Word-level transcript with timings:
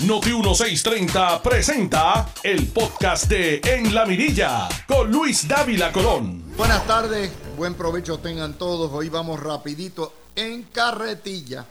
Noti 0.00 0.30
1630 0.32 1.40
presenta 1.40 2.28
el 2.42 2.66
podcast 2.66 3.26
de 3.28 3.60
En 3.64 3.94
la 3.94 4.04
Mirilla 4.04 4.68
con 4.88 5.10
Luis 5.10 5.46
Dávila 5.46 5.92
Colón. 5.92 6.42
Buenas 6.56 6.84
tardes, 6.84 7.30
buen 7.56 7.74
provecho 7.74 8.18
tengan 8.18 8.54
todos. 8.54 8.90
Hoy 8.92 9.08
vamos 9.08 9.40
rapidito 9.40 10.12
en 10.34 10.64
carretilla 10.64 11.64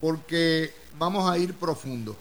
porque 0.00 0.72
vamos 0.96 1.28
a 1.28 1.36
ir 1.36 1.54
profundo. 1.54 2.16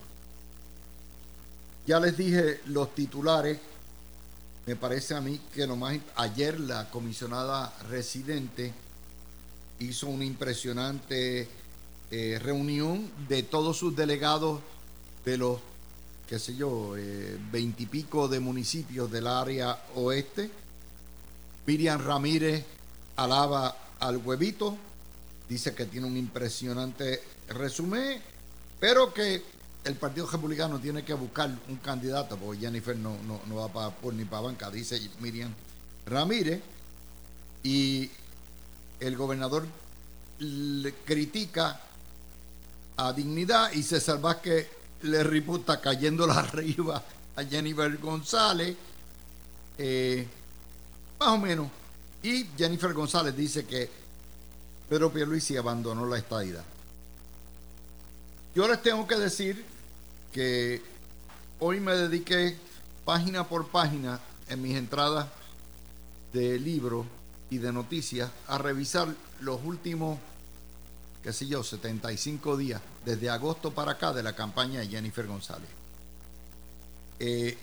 Ya 1.86 2.00
les 2.00 2.18
dije 2.18 2.62
los 2.66 2.96
titulares. 2.96 3.60
Me 4.66 4.76
parece 4.76 5.14
a 5.14 5.22
mí 5.22 5.40
que 5.54 5.68
nomás 5.68 5.98
ayer 6.16 6.60
la 6.60 6.90
comisionada 6.90 7.72
residente 7.90 8.74
hizo 9.80 10.08
una 10.08 10.26
impresionante 10.26 11.48
eh, 12.16 12.38
reunión 12.38 13.10
de 13.28 13.42
todos 13.42 13.76
sus 13.76 13.96
delegados 13.96 14.62
de 15.26 15.36
los, 15.36 15.60
qué 16.28 16.38
sé 16.38 16.56
yo, 16.56 16.94
veintipico 17.52 18.28
de 18.28 18.40
municipios 18.40 19.10
del 19.10 19.26
área 19.26 19.84
oeste. 19.96 20.52
Miriam 21.66 22.00
Ramírez 22.00 22.66
alaba 23.16 23.76
al 24.00 24.18
huevito, 24.18 24.78
dice 25.50 25.74
que 25.74 25.88
tiene 25.88 26.06
un 26.06 26.16
impresionante 26.16 27.24
resumen, 27.48 28.22
pero 28.80 29.12
que 29.12 29.42
el 29.84 29.96
Partido 29.96 30.30
Republicano 30.30 30.80
tiene 30.80 31.04
que 31.04 31.16
buscar 31.16 31.50
un 31.68 31.78
candidato, 31.78 32.38
porque 32.38 32.62
Jennifer 32.62 32.96
no, 32.96 33.18
no, 33.26 33.56
va 33.56 33.74
para, 33.74 33.90
por 33.90 34.14
ni 34.14 34.26
para 34.26 34.44
banca, 34.44 34.70
dice 34.70 35.02
Miriam 35.20 35.52
Ramírez, 36.06 36.62
y 37.64 38.12
el 39.00 39.18
gobernador 39.18 39.66
critica 41.06 41.82
a 42.98 43.14
Dignidad 43.14 43.72
y 43.74 43.84
César 43.84 44.20
Vázquez 44.22 44.68
le 45.04 45.24
riputa 45.24 45.80
cayendo 45.80 46.26
la 46.28 46.36
arriba 46.40 47.04
a 47.36 47.44
Jennifer 47.44 47.98
González, 47.98 48.76
eh, 49.78 50.28
más 51.20 51.30
o 51.30 51.38
menos. 51.38 51.68
Y 52.22 52.46
Jennifer 52.58 52.94
González 52.94 53.36
dice 53.36 53.66
que 53.66 53.90
Pedro 54.88 55.12
Pierluisi 55.12 55.58
abandonó 55.58 56.06
la 56.06 56.18
estadidad. 56.18 56.64
Yo 58.56 58.68
les 58.68 58.82
tengo 58.82 59.08
que 59.08 59.16
decir 59.16 59.66
que 60.32 60.82
hoy 61.60 61.80
me 61.80 61.94
dediqué 61.96 62.56
página 63.04 63.48
por 63.48 63.68
página 63.68 64.20
en 64.48 64.62
mis 64.62 64.78
entradas 64.78 65.28
de 66.32 66.60
libros 66.60 67.06
y 67.50 67.58
de 67.58 67.74
noticias 67.74 68.30
a 68.48 68.58
revisar 68.58 69.08
los 69.42 69.60
últimos 69.64 70.20
qué 71.24 71.32
sé 71.32 71.48
yo, 71.48 71.64
75 71.64 72.58
días, 72.58 72.82
desde 73.06 73.30
agosto 73.30 73.74
para 73.74 73.94
acá, 73.94 74.12
de 74.12 74.22
la 74.22 74.36
campaña 74.36 74.82
de 74.82 74.90
Jennifer 74.90 75.26
González. 75.26 75.70
Eh, 77.20 77.58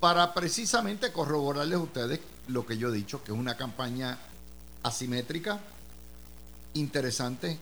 para 0.00 0.34
precisamente 0.34 1.12
corroborarles 1.12 1.78
a 1.78 1.82
ustedes 1.82 2.20
lo 2.48 2.66
que 2.66 2.76
yo 2.76 2.88
he 2.88 2.92
dicho, 2.92 3.22
que 3.22 3.32
es 3.32 3.38
una 3.38 3.56
campaña 3.56 4.18
asimétrica, 4.82 5.60
interesante, 6.74 7.58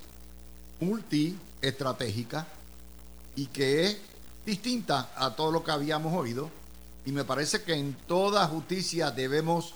multiestratégica 0.80 2.46
y 3.36 3.46
que 3.46 3.84
es 3.84 3.98
distinta 4.46 5.12
a 5.14 5.36
todo 5.36 5.52
lo 5.52 5.62
que 5.62 5.72
habíamos 5.72 6.14
oído. 6.14 6.50
Y 7.04 7.12
me 7.12 7.24
parece 7.24 7.62
que 7.62 7.74
en 7.74 7.94
toda 8.06 8.46
justicia 8.46 9.10
debemos 9.10 9.74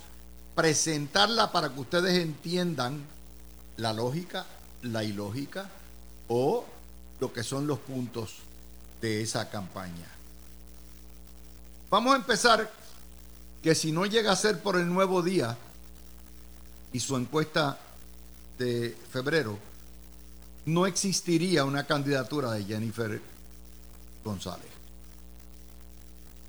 presentarla 0.55 1.53
para 1.53 1.69
que 1.69 1.81
ustedes 1.81 2.15
entiendan 2.23 3.05
la 3.77 3.93
lógica 3.93 4.47
la 4.82 5.05
ilógica 5.05 5.69
o 6.28 6.64
lo 7.20 7.32
que 7.32 7.42
son 7.42 7.66
los 7.66 7.78
puntos 7.78 8.36
de 9.00 9.22
esa 9.22 9.48
campaña. 9.50 10.08
Vamos 11.91 12.14
a 12.14 12.16
empezar 12.16 12.70
que 13.62 13.74
si 13.74 13.92
no 13.92 14.06
llega 14.06 14.32
a 14.32 14.36
ser 14.36 14.60
por 14.60 14.77
el 14.77 14.86
nuevo 14.92 15.22
día 15.22 15.56
y 16.92 17.00
su 17.00 17.16
encuesta 17.16 17.78
de 18.59 18.97
febrero, 19.10 19.59
no 20.66 20.86
existiría 20.86 21.65
una 21.65 21.86
candidatura 21.86 22.53
de 22.53 22.65
Jennifer 22.65 23.20
González. 24.25 24.70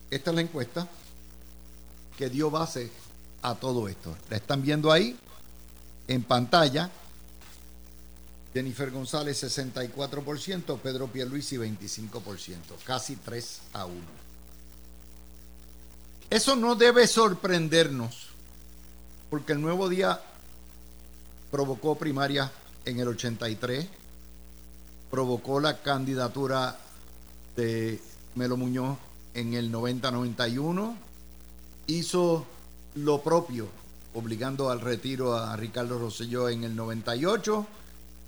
Esta 0.10 0.30
es 0.32 0.36
la 0.36 0.42
encuesta 0.42 0.88
que 2.18 2.30
dio 2.30 2.50
base 2.50 2.90
a 3.42 3.56
todo 3.56 3.88
esto. 3.88 4.16
La 4.30 4.38
están 4.38 4.62
viendo 4.62 4.92
ahí 4.92 5.18
en 6.08 6.24
pantalla. 6.24 6.90
Jennifer 8.54 8.92
González 8.92 9.44
64%, 9.44 10.80
Pedro 10.80 11.08
Pierluisi 11.08 11.58
25%, 11.58 12.58
casi 12.84 13.16
3 13.18 13.62
a 13.74 13.86
1. 13.86 13.96
Eso 16.30 16.56
no 16.56 16.76
debe 16.76 17.08
sorprendernos, 17.08 18.28
porque 19.30 19.54
el 19.54 19.62
nuevo 19.62 19.88
día 19.88 20.22
provocó 21.52 21.96
primaria 21.96 22.52
en 22.86 23.00
el 23.00 23.08
83, 23.10 23.88
provocó 25.10 25.60
la 25.60 25.82
candidatura 25.82 26.78
de 27.56 28.02
Melo 28.36 28.58
Muñoz 28.58 28.98
en 29.34 29.54
el 29.54 29.72
90-91, 29.72 30.96
hizo 31.88 32.46
lo 32.96 33.22
propio, 33.22 33.68
obligando 34.14 34.70
al 34.70 34.82
retiro 34.82 35.36
a 35.36 35.56
Ricardo 35.56 36.00
Rosselló 36.00 36.50
en 36.50 36.64
el 36.64 36.76
98 36.76 37.68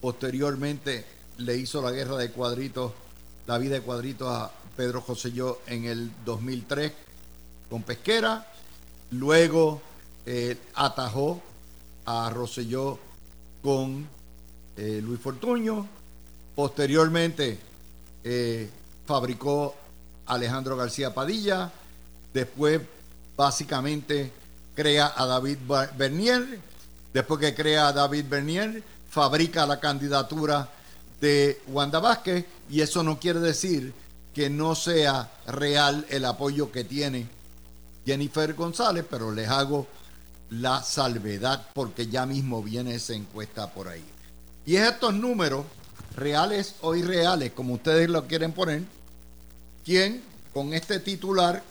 Posteriormente 0.01 1.05
le 1.37 1.57
hizo 1.57 1.81
la 1.81 1.91
guerra 1.91 2.17
de 2.17 2.31
cuadritos, 2.31 2.93
la 3.47 3.57
vida 3.57 3.75
de 3.75 3.81
cuadritos 3.81 4.29
a 4.29 4.51
Pedro 4.75 5.01
Joselló 5.01 5.59
en 5.67 5.85
el 5.85 6.11
2003 6.25 6.91
con 7.69 7.83
Pesquera. 7.83 8.47
Luego 9.11 9.81
eh, 10.25 10.57
atajó 10.75 11.41
a 12.05 12.29
Rosselló 12.29 12.97
con 13.61 14.07
eh, 14.77 15.01
Luis 15.03 15.19
Fortuño. 15.19 15.88
Posteriormente 16.55 17.59
eh, 18.23 18.69
fabricó 19.05 19.75
Alejandro 20.25 20.77
García 20.77 21.13
Padilla. 21.13 21.71
Después 22.33 22.81
básicamente 23.35 24.31
crea 24.75 25.13
a 25.15 25.25
David 25.25 25.57
Bernier. 25.97 26.59
Después 27.13 27.39
que 27.39 27.55
crea 27.55 27.88
a 27.88 27.93
David 27.93 28.25
Bernier, 28.29 28.83
fabrica 29.09 29.65
la 29.65 29.79
candidatura 29.79 30.69
de 31.19 31.61
Wanda 31.67 31.99
Vázquez 31.99 32.45
y 32.69 32.81
eso 32.81 33.03
no 33.03 33.19
quiere 33.19 33.39
decir 33.39 33.93
que 34.33 34.49
no 34.49 34.75
sea 34.75 35.29
real 35.47 36.05
el 36.09 36.25
apoyo 36.25 36.71
que 36.71 36.83
tiene 36.83 37.27
Jennifer 38.05 38.53
González, 38.53 39.05
pero 39.09 39.31
les 39.31 39.49
hago 39.49 39.87
la 40.51 40.81
salvedad 40.81 41.67
porque 41.73 42.07
ya 42.07 42.25
mismo 42.25 42.63
viene 42.63 42.95
esa 42.95 43.13
encuesta 43.13 43.71
por 43.71 43.87
ahí. 43.87 44.03
Y 44.65 44.75
es 44.75 44.89
estos 44.89 45.13
números, 45.13 45.65
reales 46.15 46.75
o 46.81 46.95
irreales, 46.95 47.51
como 47.51 47.75
ustedes 47.75 48.09
lo 48.09 48.27
quieren 48.27 48.51
poner, 48.51 48.83
quién 49.83 50.23
con 50.53 50.73
este 50.73 50.99
titular, 50.99 51.61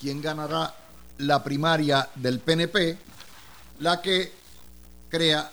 quién 0.00 0.20
ganará 0.20 0.74
la 1.18 1.42
primaria 1.42 2.08
del 2.14 2.40
PNP, 2.40 2.98
la 3.80 4.00
que 4.00 4.32
crea 5.08 5.50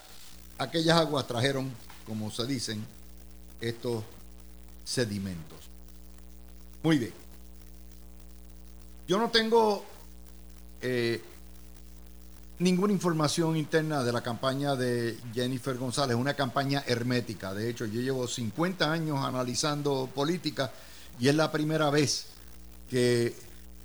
aquellas 0.61 0.97
aguas 0.97 1.27
trajeron, 1.27 1.72
como 2.05 2.29
se 2.29 2.45
dicen, 2.45 2.85
estos 3.59 4.03
sedimentos. 4.83 5.57
Muy 6.83 6.99
bien. 6.99 7.13
Yo 9.07 9.17
no 9.17 9.29
tengo 9.29 9.83
eh, 10.81 11.22
ninguna 12.59 12.94
información 12.94 13.57
interna 13.57 14.03
de 14.03 14.11
la 14.11 14.22
campaña 14.22 14.75
de 14.75 15.17
Jennifer 15.33 15.77
González, 15.77 16.16
una 16.16 16.35
campaña 16.35 16.83
hermética. 16.85 17.53
De 17.53 17.69
hecho, 17.69 17.85
yo 17.85 17.99
llevo 17.99 18.28
50 18.28 18.91
años 18.91 19.17
analizando 19.17 20.09
política 20.13 20.72
y 21.19 21.28
es 21.28 21.35
la 21.35 21.51
primera 21.51 21.90
vez 21.90 22.28
que 22.87 23.35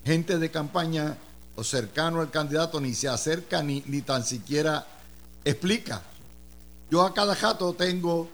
gente 0.05 0.39
de 0.39 0.51
campaña 0.51 1.17
o 1.57 1.65
cercano 1.65 2.21
al 2.21 2.31
candidato 2.31 2.81
ni 2.81 2.95
se 2.95 3.09
acerca 3.09 3.63
ni, 3.63 3.83
ni 3.87 4.03
tan 4.03 4.25
siquiera 4.25 4.87
explica 5.43 6.03
yo 6.91 7.03
a 7.03 7.13
cada 7.13 7.35
jato 7.35 7.73
tengo, 7.75 8.29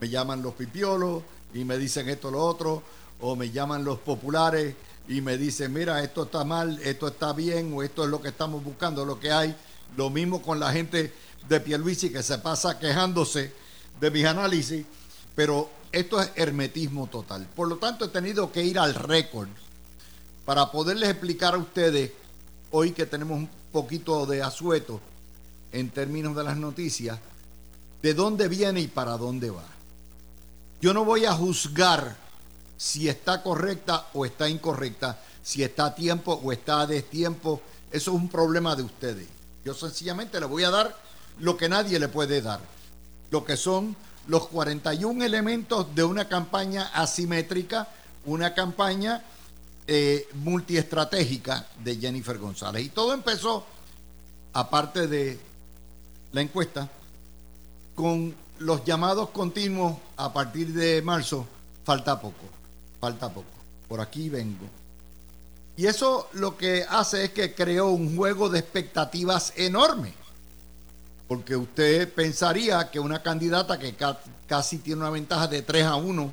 me 0.00 0.08
llaman 0.08 0.42
los 0.42 0.54
pipiolos 0.54 1.22
y 1.54 1.64
me 1.64 1.78
dicen 1.78 2.08
esto 2.08 2.30
lo 2.30 2.44
otro, 2.44 2.82
o 3.20 3.36
me 3.36 3.50
llaman 3.50 3.84
los 3.84 3.98
populares 3.98 4.74
y 5.08 5.20
me 5.20 5.38
dicen, 5.38 5.72
mira, 5.72 6.02
esto 6.02 6.24
está 6.24 6.44
mal, 6.44 6.78
esto 6.82 7.08
está 7.08 7.32
bien, 7.32 7.72
o 7.72 7.82
esto 7.82 8.04
es 8.04 8.10
lo 8.10 8.20
que 8.20 8.28
estamos 8.28 8.62
buscando, 8.62 9.04
lo 9.04 9.18
que 9.20 9.30
hay. 9.30 9.56
Lo 9.96 10.10
mismo 10.10 10.42
con 10.42 10.60
la 10.60 10.72
gente 10.72 11.12
de 11.48 11.60
Pierluisi 11.60 12.10
que 12.10 12.22
se 12.22 12.38
pasa 12.38 12.78
quejándose 12.78 13.52
de 14.00 14.10
mis 14.10 14.26
análisis, 14.26 14.84
pero 15.34 15.70
esto 15.92 16.20
es 16.20 16.30
hermetismo 16.34 17.06
total. 17.06 17.46
Por 17.54 17.68
lo 17.68 17.76
tanto, 17.76 18.04
he 18.04 18.08
tenido 18.08 18.52
que 18.52 18.64
ir 18.64 18.78
al 18.78 18.94
récord 18.94 19.48
para 20.44 20.70
poderles 20.70 21.08
explicar 21.08 21.54
a 21.54 21.58
ustedes, 21.58 22.10
hoy 22.70 22.92
que 22.92 23.06
tenemos 23.06 23.38
un 23.38 23.48
poquito 23.72 24.26
de 24.26 24.42
asueto 24.42 25.00
en 25.72 25.90
términos 25.90 26.36
de 26.36 26.44
las 26.44 26.56
noticias, 26.56 27.18
de 28.02 28.14
dónde 28.14 28.48
viene 28.48 28.80
y 28.80 28.86
para 28.86 29.16
dónde 29.16 29.50
va. 29.50 29.64
Yo 30.80 30.92
no 30.92 31.04
voy 31.04 31.24
a 31.24 31.32
juzgar 31.32 32.16
si 32.76 33.08
está 33.08 33.42
correcta 33.42 34.06
o 34.12 34.26
está 34.26 34.48
incorrecta, 34.48 35.20
si 35.42 35.62
está 35.62 35.86
a 35.86 35.94
tiempo 35.94 36.40
o 36.42 36.52
está 36.52 36.80
a 36.80 36.86
destiempo. 36.86 37.62
Eso 37.90 38.10
es 38.10 38.16
un 38.16 38.28
problema 38.28 38.76
de 38.76 38.82
ustedes. 38.82 39.26
Yo 39.64 39.74
sencillamente 39.74 40.38
le 40.38 40.46
voy 40.46 40.64
a 40.64 40.70
dar 40.70 40.96
lo 41.40 41.56
que 41.56 41.68
nadie 41.68 41.98
le 41.98 42.08
puede 42.08 42.40
dar, 42.40 42.60
lo 43.30 43.44
que 43.44 43.56
son 43.56 43.96
los 44.28 44.48
41 44.48 45.24
elementos 45.24 45.94
de 45.94 46.04
una 46.04 46.28
campaña 46.28 46.90
asimétrica, 46.94 47.88
una 48.24 48.54
campaña 48.54 49.22
eh, 49.86 50.28
multiestratégica 50.34 51.66
de 51.82 51.96
Jennifer 51.96 52.38
González. 52.38 52.84
Y 52.84 52.88
todo 52.88 53.14
empezó, 53.14 53.64
aparte 54.52 55.06
de 55.06 55.38
la 56.32 56.40
encuesta, 56.40 56.88
con 57.96 58.36
los 58.60 58.84
llamados 58.84 59.30
continuos 59.30 59.96
a 60.16 60.32
partir 60.32 60.72
de 60.72 61.02
marzo, 61.02 61.46
falta 61.82 62.20
poco, 62.20 62.44
falta 63.00 63.28
poco. 63.28 63.48
Por 63.88 64.00
aquí 64.00 64.28
vengo. 64.28 64.66
Y 65.76 65.86
eso 65.86 66.28
lo 66.34 66.56
que 66.56 66.86
hace 66.88 67.24
es 67.24 67.30
que 67.32 67.54
creó 67.54 67.88
un 67.88 68.16
juego 68.16 68.48
de 68.48 68.60
expectativas 68.60 69.52
enorme. 69.56 70.14
Porque 71.26 71.56
usted 71.56 72.12
pensaría 72.12 72.90
que 72.90 73.00
una 73.00 73.22
candidata 73.22 73.78
que 73.78 73.96
casi 74.46 74.78
tiene 74.78 75.00
una 75.00 75.10
ventaja 75.10 75.48
de 75.48 75.62
3 75.62 75.84
a 75.84 75.96
1 75.96 76.32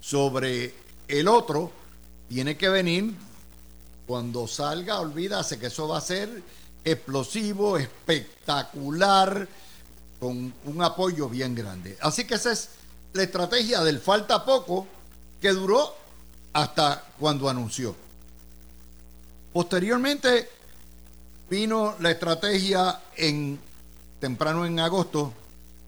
sobre 0.00 0.74
el 1.08 1.28
otro, 1.28 1.72
tiene 2.28 2.56
que 2.56 2.68
venir 2.68 3.14
cuando 4.06 4.46
salga, 4.46 5.00
olvídase 5.00 5.58
que 5.58 5.66
eso 5.66 5.88
va 5.88 5.98
a 5.98 6.02
ser 6.02 6.42
explosivo, 6.84 7.76
espectacular, 7.78 9.48
con 10.24 10.54
un 10.64 10.82
apoyo 10.82 11.28
bien 11.28 11.54
grande. 11.54 11.98
Así 12.00 12.24
que 12.24 12.36
esa 12.36 12.50
es 12.50 12.70
la 13.12 13.24
estrategia 13.24 13.82
del 13.82 14.00
falta 14.00 14.42
poco 14.42 14.86
que 15.38 15.50
duró 15.50 15.94
hasta 16.54 17.04
cuando 17.20 17.46
anunció. 17.46 17.94
Posteriormente 19.52 20.48
vino 21.50 21.96
la 22.00 22.10
estrategia 22.10 23.02
en 23.18 23.60
temprano 24.18 24.64
en 24.64 24.80
agosto, 24.80 25.30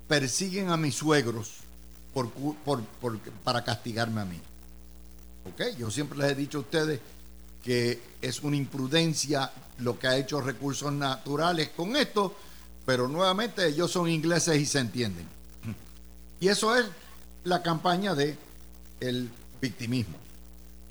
persiguen 0.06 0.68
a 0.68 0.76
mis 0.76 0.96
suegros 0.96 1.52
por, 2.12 2.30
para 3.42 3.64
castigarme 3.64 4.20
a 4.20 4.26
mí. 4.26 4.38
¿Ok? 5.50 5.78
Yo 5.78 5.90
siempre 5.90 6.18
les 6.18 6.32
he 6.32 6.34
dicho 6.34 6.58
a 6.58 6.60
ustedes 6.60 7.00
que 7.64 8.02
es 8.20 8.42
una 8.42 8.56
imprudencia 8.56 9.50
lo 9.78 9.98
que 9.98 10.08
ha 10.08 10.18
hecho 10.18 10.42
recursos 10.42 10.92
naturales 10.92 11.70
con 11.70 11.96
esto, 11.96 12.36
pero 12.86 13.08
nuevamente 13.08 13.66
ellos 13.66 13.90
son 13.90 14.08
ingleses 14.08 14.56
y 14.58 14.64
se 14.64 14.78
entienden. 14.78 15.28
Y 16.40 16.48
eso 16.48 16.76
es 16.76 16.86
la 17.44 17.62
campaña 17.62 18.14
de 18.14 18.38
el 19.00 19.28
victimismo, 19.60 20.16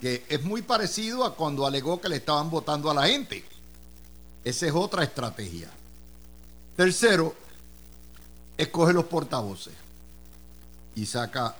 que 0.00 0.24
es 0.28 0.44
muy 0.44 0.62
parecido 0.62 1.24
a 1.24 1.34
cuando 1.34 1.66
alegó 1.66 2.00
que 2.00 2.08
le 2.08 2.16
estaban 2.16 2.50
votando 2.50 2.90
a 2.90 2.94
la 2.94 3.06
gente. 3.06 3.42
Esa 4.44 4.66
es 4.66 4.72
otra 4.74 5.02
estrategia. 5.02 5.70
Tercero, 6.76 7.34
escoge 8.58 8.92
los 8.92 9.06
portavoces 9.06 9.72
y 10.94 11.06
saca 11.06 11.56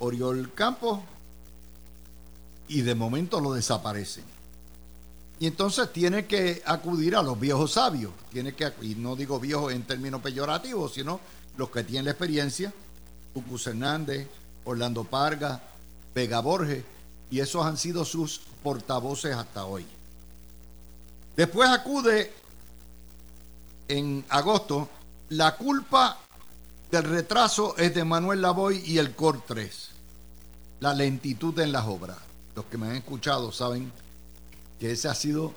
Oriol 0.00 0.52
Campos 0.52 1.00
y 2.66 2.82
de 2.82 2.94
momento 2.94 3.40
lo 3.40 3.52
desaparecen. 3.52 4.33
Y 5.40 5.46
entonces 5.46 5.92
tiene 5.92 6.26
que 6.26 6.62
acudir 6.64 7.16
a 7.16 7.22
los 7.22 7.38
viejos 7.38 7.72
sabios, 7.72 8.12
tiene 8.32 8.54
que, 8.54 8.72
y 8.82 8.94
no 8.94 9.16
digo 9.16 9.40
viejos 9.40 9.72
en 9.72 9.82
términos 9.82 10.22
peyorativos, 10.22 10.94
sino 10.94 11.20
los 11.56 11.70
que 11.70 11.82
tienen 11.82 12.06
la 12.06 12.12
experiencia, 12.12 12.72
Cucus 13.32 13.66
Hernández, 13.66 14.28
Orlando 14.64 15.04
Parga, 15.04 15.60
Vega 16.14 16.40
Borges, 16.40 16.84
y 17.30 17.40
esos 17.40 17.66
han 17.66 17.76
sido 17.76 18.04
sus 18.04 18.40
portavoces 18.62 19.34
hasta 19.34 19.64
hoy. 19.64 19.84
Después 21.36 21.68
acude 21.68 22.32
en 23.88 24.24
agosto, 24.28 24.88
la 25.30 25.56
culpa 25.56 26.18
del 26.90 27.04
retraso 27.04 27.76
es 27.76 27.92
de 27.94 28.04
Manuel 28.04 28.40
Lavoy 28.40 28.82
y 28.86 28.98
el 28.98 29.14
COR 29.14 29.42
3, 29.44 29.88
la 30.80 30.94
lentitud 30.94 31.58
en 31.58 31.72
las 31.72 31.86
obras. 31.86 32.18
Los 32.54 32.66
que 32.66 32.78
me 32.78 32.86
han 32.86 32.96
escuchado 32.96 33.50
saben 33.50 33.92
que 34.78 34.92
ese 34.92 35.08
ha 35.08 35.14
sido 35.14 35.52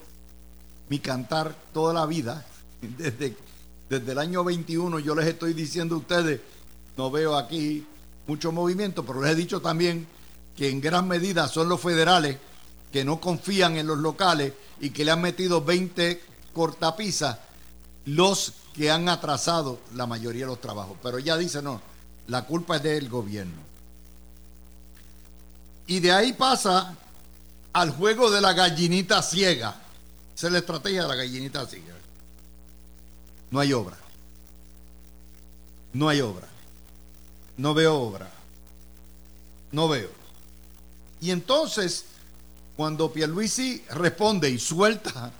mi 0.89 0.99
cantar 0.99 1.55
toda 1.73 1.93
la 1.93 2.05
vida. 2.05 2.45
Desde, 2.81 3.35
desde 3.89 4.11
el 4.11 4.19
año 4.19 4.43
21 4.43 4.99
yo 4.99 5.15
les 5.15 5.25
estoy 5.25 5.53
diciendo 5.53 5.95
a 5.95 5.99
ustedes, 5.99 6.41
no 6.97 7.09
veo 7.09 7.35
aquí 7.37 7.85
mucho 8.27 8.51
movimiento, 8.51 9.05
pero 9.05 9.21
les 9.21 9.31
he 9.31 9.35
dicho 9.35 9.61
también 9.61 10.07
que 10.55 10.69
en 10.69 10.81
gran 10.81 11.07
medida 11.07 11.47
son 11.47 11.69
los 11.69 11.79
federales 11.79 12.37
que 12.91 13.05
no 13.05 13.19
confían 13.21 13.77
en 13.77 13.87
los 13.87 13.97
locales 13.97 14.53
y 14.79 14.89
que 14.89 15.05
le 15.05 15.11
han 15.11 15.21
metido 15.21 15.63
20 15.63 16.21
cortapisas 16.53 17.37
los 18.05 18.53
que 18.73 18.91
han 18.91 19.09
atrasado 19.09 19.79
la 19.95 20.05
mayoría 20.05 20.45
de 20.45 20.51
los 20.51 20.61
trabajos. 20.61 20.97
Pero 21.01 21.17
ella 21.17 21.37
dice, 21.37 21.61
no, 21.61 21.81
la 22.27 22.45
culpa 22.45 22.77
es 22.77 22.83
del 22.83 23.09
gobierno. 23.09 23.61
Y 25.87 25.99
de 25.99 26.11
ahí 26.11 26.33
pasa 26.33 26.95
al 27.77 27.91
juego 27.91 28.31
de 28.31 28.41
la 28.41 28.53
gallinita 28.53 29.21
ciega. 29.21 29.75
Esa 30.35 30.47
es 30.47 30.53
la 30.53 30.59
estrategia 30.59 31.03
de 31.03 31.09
la 31.09 31.15
gallinita 31.15 31.63
ciega. 31.67 31.93
No 33.51 33.59
hay 33.59 33.71
obra. 33.71 33.95
No 35.93 36.09
hay 36.09 36.21
obra. 36.21 36.47
No 37.55 37.75
veo 37.75 37.93
obra. 37.93 38.31
No 39.71 39.87
veo. 39.87 40.09
Y 41.21 41.29
entonces, 41.29 42.05
cuando 42.75 43.13
Pierluisi 43.13 43.83
responde 43.91 44.49
y 44.49 44.57
suelta 44.57 45.31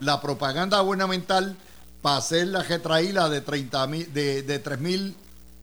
la 0.00 0.20
propaganda 0.20 0.80
gubernamental 0.80 1.56
para 2.02 2.18
hacer 2.18 2.48
la 2.48 2.62
retraíla 2.62 3.30
de, 3.30 3.40
30 3.40 3.86
de, 3.86 4.42
de 4.42 4.58
3 4.58 4.80
mil 4.80 5.16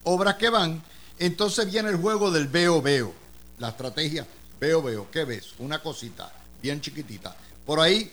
obras 0.03 0.35
que 0.37 0.49
van, 0.49 0.81
entonces 1.19 1.71
viene 1.71 1.89
el 1.89 1.97
juego 1.97 2.31
del 2.31 2.47
veo, 2.47 2.81
veo. 2.81 3.13
La 3.59 3.69
estrategia 3.69 4.25
Veo, 4.63 4.81
veo, 4.81 5.11
¿qué 5.11 5.25
ves? 5.25 5.55
Una 5.59 5.79
cosita 5.79 6.31
bien 6.61 6.79
chiquitita. 6.79 7.35
Por 7.65 7.81
ahí, 7.81 8.09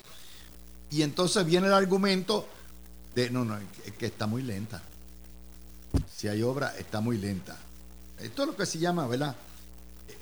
y 0.91 1.02
entonces 1.02 1.47
viene 1.47 1.69
el 1.69 1.73
argumento 1.73 2.44
de, 3.14 3.31
no, 3.31 3.44
no, 3.44 3.56
es 3.56 3.93
que 3.97 4.06
está 4.06 4.26
muy 4.26 4.43
lenta. 4.43 4.82
Si 6.12 6.26
hay 6.26 6.43
obra, 6.43 6.75
está 6.76 7.00
muy 7.00 7.19
lenta. 7.19 7.56
Esto 8.19 8.43
es 8.43 8.49
lo 8.49 8.56
que 8.56 8.67
se 8.67 8.81
llama, 8.81 9.06
¿verdad? 9.06 9.37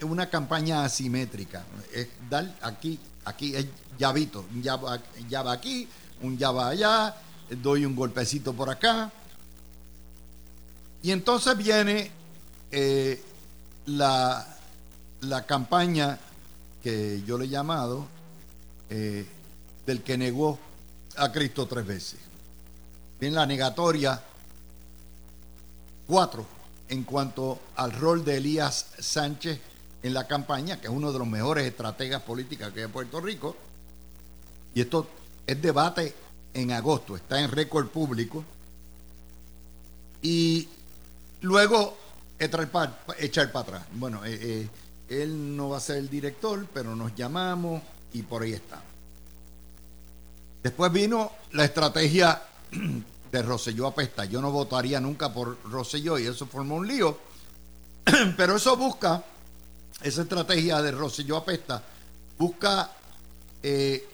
Una 0.03 0.29
campaña 0.29 0.85
asimétrica. 0.85 1.65
Es 1.95 2.09
dar 2.29 2.55
aquí, 2.61 2.99
aquí 3.25 3.57
es 3.57 3.65
llavito, 3.99 4.45
un 4.53 4.63
llave, 4.63 5.01
aquí, 5.51 5.89
un 6.21 6.37
llave 6.37 6.61
allá, 6.61 7.17
doy 7.63 7.87
un 7.87 7.97
golpecito 7.97 8.53
por 8.53 8.69
acá. 8.69 9.11
Y 11.03 11.11
entonces 11.11 11.57
viene 11.57 12.11
eh, 12.71 13.19
la 13.87 14.58
la 15.21 15.47
campaña 15.47 16.19
que 16.83 17.23
yo 17.27 17.39
le 17.39 17.47
he 17.47 17.49
llamado 17.49 18.07
eh, 18.91 19.27
del 19.87 20.03
que 20.03 20.17
negó 20.17 20.59
a 21.17 21.33
Cristo 21.33 21.67
tres 21.67 21.87
veces. 21.87 22.21
Bien, 23.21 23.35
la 23.35 23.47
negatoria 23.47 24.23
cuatro 26.07 26.47
en 26.89 27.05
cuanto 27.05 27.59
al 27.77 27.93
rol 27.93 28.25
de 28.25 28.37
Elías 28.37 28.87
Sánchez 28.99 29.61
en 30.03 30.15
la 30.15 30.27
campaña, 30.27 30.81
que 30.81 30.87
es 30.87 30.93
uno 30.93 31.13
de 31.13 31.19
los 31.19 31.27
mejores 31.27 31.67
estrategas 31.67 32.23
políticas 32.23 32.73
que 32.73 32.81
hay 32.81 32.87
en 32.87 32.93
Puerto 32.93 33.21
Rico. 33.21 33.57
Y 34.75 34.81
esto 34.81 35.09
es 35.47 35.61
debate 35.61 36.15
en 36.55 36.73
agosto, 36.73 37.17
está 37.17 37.41
en 37.41 37.51
récord 37.51 37.89
público. 37.89 38.45
Y 40.23 40.69
luego 41.43 41.97
echar 42.39 42.71
para 42.71 43.61
atrás. 43.61 43.87
Bueno, 43.93 44.25
eh, 44.25 44.39
eh 44.41 44.69
él 45.09 45.57
no 45.57 45.71
va 45.71 45.79
a 45.79 45.81
ser 45.81 45.97
el 45.97 46.09
director, 46.09 46.67
pero 46.73 46.95
nos 46.95 47.15
llamamos 47.15 47.83
y 48.13 48.23
por 48.23 48.43
ahí 48.43 48.53
está. 48.53 48.83
Después 50.63 50.93
vino 50.93 51.33
la 51.53 51.65
estrategia 51.65 52.43
de 53.33 53.43
Roselló 53.43 53.87
Apesta. 53.87 54.25
Yo 54.25 54.41
no 54.41 54.51
votaría 54.51 55.01
nunca 55.01 55.33
por 55.33 55.59
Roselló 55.65 56.19
y 56.19 56.27
eso 56.27 56.47
formó 56.47 56.77
un 56.77 56.87
lío. 56.87 57.19
Pero 58.37 58.57
eso 58.57 58.77
busca, 58.77 59.23
esa 60.03 60.23
estrategia 60.23 60.83
de 60.83 60.91
Roselló 60.91 61.37
Apesta, 61.37 61.83
busca 62.39 62.91
eh, 63.63 64.07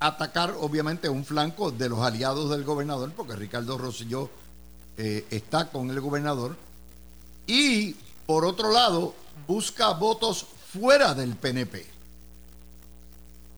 atacar 0.00 0.54
obviamente 0.58 1.08
un 1.08 1.24
flanco 1.24 1.70
de 1.70 1.88
los 1.88 2.00
aliados 2.00 2.50
del 2.50 2.64
gobernador, 2.64 3.12
porque 3.16 3.36
Ricardo 3.36 3.78
Roselló 3.78 4.30
eh, 4.96 5.26
está 5.30 5.70
con 5.70 5.90
el 5.90 6.00
gobernador. 6.00 6.56
Y 7.46 7.94
por 8.26 8.44
otro 8.44 8.72
lado, 8.72 9.14
busca 9.46 9.92
votos 9.92 10.46
fuera 10.72 11.14
del 11.14 11.36
PNP. 11.36 11.86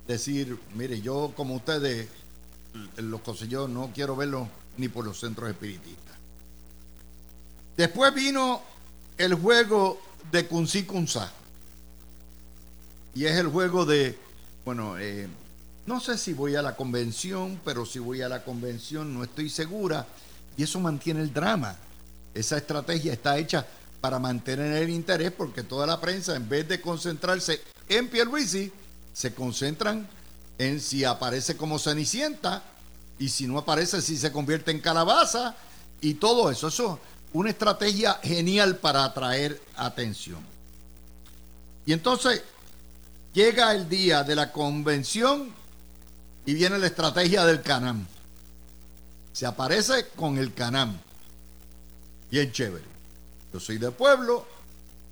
Decir, 0.06 0.58
mire, 0.74 1.00
yo 1.00 1.32
como 1.36 1.54
ustedes, 1.56 2.08
los 2.96 3.20
consejos 3.20 3.68
no 3.68 3.90
quiero 3.94 4.16
verlo 4.16 4.48
ni 4.76 4.88
por 4.88 5.04
los 5.04 5.20
centros 5.20 5.50
espiritistas. 5.50 6.16
Después 7.76 8.12
vino 8.14 8.62
el 9.16 9.34
juego 9.34 10.00
de 10.30 10.46
Kunsi 10.46 10.84
Kunsa. 10.84 11.32
Y 13.14 13.24
es 13.24 13.36
el 13.36 13.48
juego 13.48 13.84
de, 13.84 14.18
bueno, 14.64 14.98
eh, 14.98 15.28
no 15.86 16.00
sé 16.00 16.16
si 16.16 16.32
voy 16.32 16.56
a 16.56 16.62
la 16.62 16.76
convención, 16.76 17.60
pero 17.64 17.84
si 17.84 17.98
voy 17.98 18.22
a 18.22 18.28
la 18.28 18.44
convención 18.44 19.12
no 19.12 19.24
estoy 19.24 19.48
segura. 19.48 20.06
Y 20.56 20.62
eso 20.62 20.78
mantiene 20.78 21.20
el 21.20 21.32
drama. 21.32 21.76
Esa 22.34 22.56
estrategia 22.56 23.12
está 23.12 23.38
hecha 23.38 23.66
para 24.00 24.18
mantener 24.18 24.82
el 24.82 24.90
interés 24.90 25.32
porque 25.32 25.62
toda 25.62 25.86
la 25.86 26.00
prensa, 26.00 26.34
en 26.34 26.48
vez 26.48 26.66
de 26.68 26.80
concentrarse 26.80 27.60
en 27.88 28.08
Pierluisi, 28.08 28.72
se 29.12 29.34
concentran 29.34 30.08
en 30.58 30.80
si 30.80 31.04
aparece 31.04 31.56
como 31.56 31.78
Cenicienta 31.78 32.62
y 33.18 33.28
si 33.28 33.46
no 33.46 33.58
aparece, 33.58 34.00
si 34.00 34.16
se 34.16 34.32
convierte 34.32 34.70
en 34.70 34.80
calabaza 34.80 35.54
y 36.00 36.14
todo 36.14 36.50
eso. 36.50 36.68
Eso 36.68 36.94
es 36.94 37.00
una 37.34 37.50
estrategia 37.50 38.18
genial 38.22 38.76
para 38.76 39.04
atraer 39.04 39.60
atención. 39.76 40.40
Y 41.84 41.92
entonces 41.92 42.42
llega 43.32 43.74
el 43.74 43.88
día 43.88 44.22
de 44.22 44.34
la 44.34 44.52
convención 44.52 45.52
y 46.46 46.54
viene 46.54 46.78
la 46.78 46.86
estrategia 46.86 47.44
del 47.44 47.62
Canam. 47.62 48.06
Se 49.32 49.46
aparece 49.46 50.08
con 50.16 50.38
el 50.38 50.54
Canam. 50.54 50.98
Bien 52.30 52.50
chévere. 52.52 52.89
Yo 53.52 53.60
soy 53.60 53.78
de 53.78 53.90
pueblo, 53.90 54.46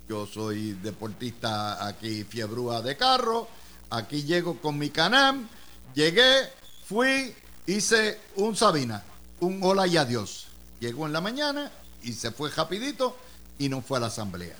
yo 0.07 0.25
soy 0.25 0.73
deportista 0.73 1.85
aquí, 1.85 2.23
fiebrúa 2.23 2.81
de 2.81 2.95
carro. 2.95 3.47
Aquí 3.89 4.23
llego 4.23 4.59
con 4.59 4.77
mi 4.77 4.89
Canam. 4.89 5.47
Llegué, 5.93 6.49
fui, 6.85 7.35
hice 7.67 8.19
un 8.35 8.55
Sabina, 8.55 9.03
un 9.39 9.59
hola 9.61 9.87
y 9.87 9.97
adiós. 9.97 10.47
Llegó 10.79 11.05
en 11.05 11.13
la 11.13 11.21
mañana 11.21 11.71
y 12.03 12.13
se 12.13 12.31
fue 12.31 12.49
rapidito 12.49 13.15
y 13.57 13.67
no 13.67 13.81
fue 13.81 13.97
a 13.97 14.01
la 14.01 14.07
asamblea. 14.07 14.55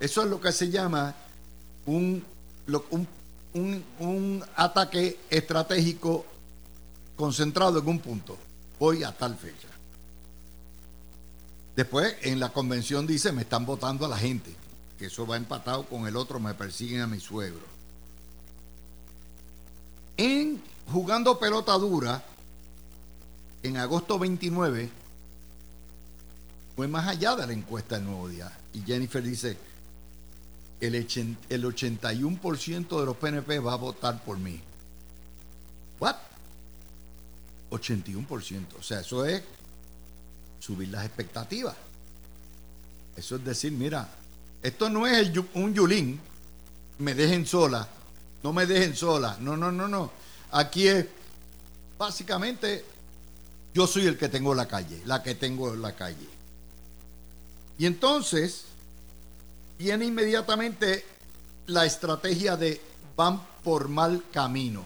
Eso 0.00 0.22
es 0.22 0.28
lo 0.28 0.40
que 0.40 0.52
se 0.52 0.70
llama 0.70 1.14
un, 1.86 2.24
un, 2.90 3.84
un, 4.00 4.44
ataque 4.56 5.20
estratégico 5.30 6.26
concentrado 7.16 7.78
en 7.78 7.88
un 7.88 7.98
punto. 8.00 8.36
Voy 8.78 9.02
a 9.02 9.12
tal 9.12 9.36
fecha. 9.36 9.67
Después 11.78 12.16
en 12.22 12.40
la 12.40 12.48
convención 12.48 13.06
dice, 13.06 13.30
me 13.30 13.42
están 13.42 13.64
votando 13.64 14.04
a 14.04 14.08
la 14.08 14.18
gente, 14.18 14.52
que 14.98 15.06
eso 15.06 15.24
va 15.24 15.36
empatado 15.36 15.84
con 15.84 16.08
el 16.08 16.16
otro, 16.16 16.40
me 16.40 16.52
persiguen 16.52 17.02
a 17.02 17.06
mi 17.06 17.20
suegro. 17.20 17.62
En 20.16 20.60
jugando 20.90 21.38
pelota 21.38 21.74
dura, 21.74 22.24
en 23.62 23.76
agosto 23.76 24.18
29, 24.18 24.90
fue 26.74 26.88
más 26.88 27.06
allá 27.06 27.36
de 27.36 27.46
la 27.46 27.52
encuesta 27.52 27.94
del 27.94 28.06
nuevo 28.06 28.26
día. 28.28 28.50
Y 28.72 28.82
Jennifer 28.82 29.22
dice, 29.22 29.56
el, 30.80 30.96
el 30.96 31.64
81% 31.64 32.98
de 32.98 33.06
los 33.06 33.16
PNP 33.18 33.60
va 33.60 33.74
a 33.74 33.76
votar 33.76 34.20
por 34.24 34.36
mí. 34.36 34.60
¿What? 36.00 36.16
81%. 37.70 38.64
O 38.80 38.82
sea, 38.82 38.98
eso 38.98 39.24
es 39.24 39.44
subir 40.58 40.88
las 40.88 41.04
expectativas. 41.04 41.74
Eso 43.16 43.36
es 43.36 43.44
decir, 43.44 43.72
mira, 43.72 44.08
esto 44.62 44.88
no 44.88 45.06
es 45.06 45.30
un 45.54 45.74
yulín, 45.74 46.20
me 46.98 47.14
dejen 47.14 47.46
sola, 47.46 47.86
no 48.42 48.52
me 48.52 48.66
dejen 48.66 48.94
sola, 48.94 49.36
no, 49.40 49.56
no, 49.56 49.72
no, 49.72 49.88
no. 49.88 50.12
Aquí 50.52 50.88
es, 50.88 51.06
básicamente, 51.98 52.84
yo 53.74 53.86
soy 53.86 54.06
el 54.06 54.16
que 54.16 54.28
tengo 54.28 54.54
la 54.54 54.66
calle, 54.66 55.02
la 55.04 55.22
que 55.22 55.34
tengo 55.34 55.74
la 55.74 55.94
calle. 55.94 56.28
Y 57.78 57.86
entonces, 57.86 58.64
viene 59.78 60.06
inmediatamente 60.06 61.04
la 61.66 61.86
estrategia 61.86 62.56
de 62.56 62.80
van 63.16 63.40
por 63.62 63.88
mal 63.88 64.24
camino. 64.32 64.84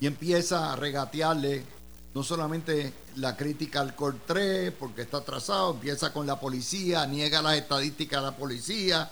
Y 0.00 0.06
empieza 0.06 0.72
a 0.72 0.76
regatearle 0.76 1.64
no 2.14 2.22
solamente 2.22 2.92
la 3.16 3.36
crítica 3.36 3.80
al 3.80 3.94
COR 3.94 4.16
3 4.26 4.72
porque 4.78 5.02
está 5.02 5.18
atrasado, 5.18 5.72
empieza 5.72 6.12
con 6.12 6.26
la 6.26 6.38
policía, 6.38 7.06
niega 7.06 7.42
las 7.42 7.56
estadísticas 7.56 8.20
de 8.20 8.26
la 8.26 8.36
policía, 8.36 9.10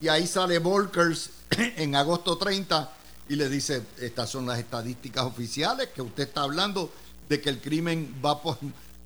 y 0.00 0.08
ahí 0.08 0.26
sale 0.26 0.58
Volkers 0.58 1.30
en 1.76 1.94
agosto 1.94 2.38
30 2.38 2.90
y 3.28 3.36
le 3.36 3.48
dice, 3.48 3.82
estas 3.98 4.30
son 4.30 4.46
las 4.46 4.58
estadísticas 4.58 5.24
oficiales, 5.24 5.88
que 5.94 6.02
usted 6.02 6.24
está 6.24 6.42
hablando 6.42 6.90
de 7.28 7.40
que 7.40 7.50
el 7.50 7.60
crimen 7.60 8.20
va 8.24 8.42
por, 8.42 8.58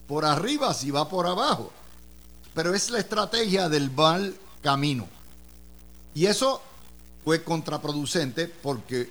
por 0.06 0.24
arriba, 0.24 0.72
si 0.72 0.90
va 0.90 1.08
por 1.08 1.26
abajo. 1.26 1.70
Pero 2.54 2.74
es 2.74 2.88
la 2.90 3.00
estrategia 3.00 3.68
del 3.68 3.90
mal 3.90 4.34
camino. 4.62 5.06
Y 6.14 6.26
eso 6.26 6.62
fue 7.24 7.42
contraproducente 7.42 8.46
porque 8.46 9.10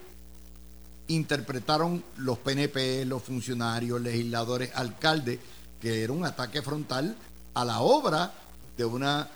interpretaron 1.07 2.03
los 2.17 2.37
PNP, 2.39 3.05
los 3.05 3.23
funcionarios, 3.23 4.01
legisladores, 4.01 4.71
alcaldes, 4.75 5.39
que 5.81 6.03
era 6.03 6.13
un 6.13 6.25
ataque 6.25 6.61
frontal 6.61 7.15
a 7.53 7.65
la 7.65 7.81
obra 7.81 8.33
de, 8.77 8.85
una, 8.85 9.29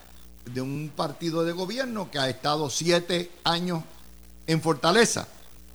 de 0.46 0.62
un 0.62 0.92
partido 0.96 1.44
de 1.44 1.52
gobierno 1.52 2.10
que 2.10 2.20
ha 2.20 2.30
estado 2.30 2.70
siete 2.70 3.32
años 3.44 3.84
en 4.48 4.62
Fortaleza 4.62 5.28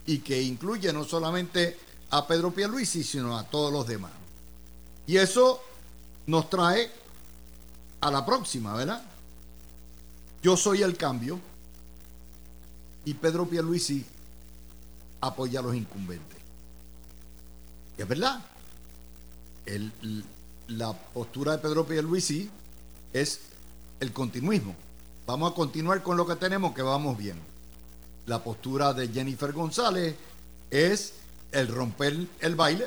y 0.07 0.19
que 0.19 0.43
incluye 0.43 0.93
no 0.93 1.05
solamente 1.05 1.79
a 2.11 2.27
Pedro 2.27 2.51
Pierluisi, 2.53 3.05
sino 3.05 3.39
a 3.39 3.45
todos 3.45 3.73
los 3.73 3.87
demás. 3.87 4.13
Y 5.07 5.17
eso 5.17 5.63
nos 6.27 6.49
trae 6.49 6.91
a 8.01 8.11
la 8.11 8.25
próxima, 8.25 8.75
¿verdad? 8.75 9.03
Yo 10.43 10.57
soy 10.57 10.83
el 10.83 10.97
cambio 10.97 11.39
y 13.05 13.15
Pedro 13.15 13.47
Pierluisi 13.47 14.05
apoya 15.23 15.61
a 15.61 15.63
los 15.63 15.75
incumbentes. 15.75 16.39
es 17.97 18.09
verdad. 18.09 18.45
la 20.69 20.93
postura 20.93 21.53
de 21.53 21.59
Pedro 21.59 21.87
Pierluisi 21.87 22.51
es 23.13 23.41
el 24.01 24.13
continuismo. 24.13 24.75
Vamos 25.27 25.53
a 25.53 25.55
continuar 25.55 26.03
con 26.03 26.17
lo 26.17 26.27
que 26.27 26.37
tenemos, 26.37 26.75
que 26.75 26.83
vamos 26.83 27.17
bien. 27.17 27.39
La 28.27 28.43
postura 28.43 28.93
de 28.93 29.09
Jennifer 29.09 29.53
González 29.53 30.17
es 30.71 31.15
el 31.53 31.69
romper 31.69 32.27
el 32.41 32.57
baile. 32.57 32.87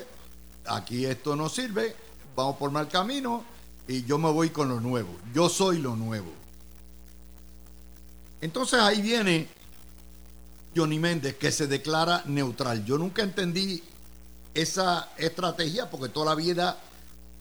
Aquí 0.66 1.06
esto 1.06 1.36
no 1.36 1.48
sirve, 1.48 1.96
vamos 2.34 2.56
por 2.56 2.70
mal 2.70 2.88
camino 2.88 3.44
y 3.88 4.04
yo 4.04 4.18
me 4.18 4.30
voy 4.30 4.50
con 4.50 4.68
lo 4.68 4.80
nuevo. 4.80 5.16
Yo 5.32 5.48
soy 5.48 5.78
lo 5.78 5.96
nuevo. 5.96 6.32
Entonces 8.42 8.78
ahí 8.80 9.00
viene 9.00 9.48
Johnny 10.76 10.98
Méndez, 10.98 11.36
que 11.36 11.50
se 11.50 11.66
declara 11.66 12.22
neutral. 12.26 12.84
Yo 12.84 12.98
nunca 12.98 13.22
entendí 13.22 13.82
esa 14.52 15.10
estrategia 15.16 15.88
porque 15.88 16.10
toda 16.10 16.26
la 16.26 16.34
vida 16.34 16.78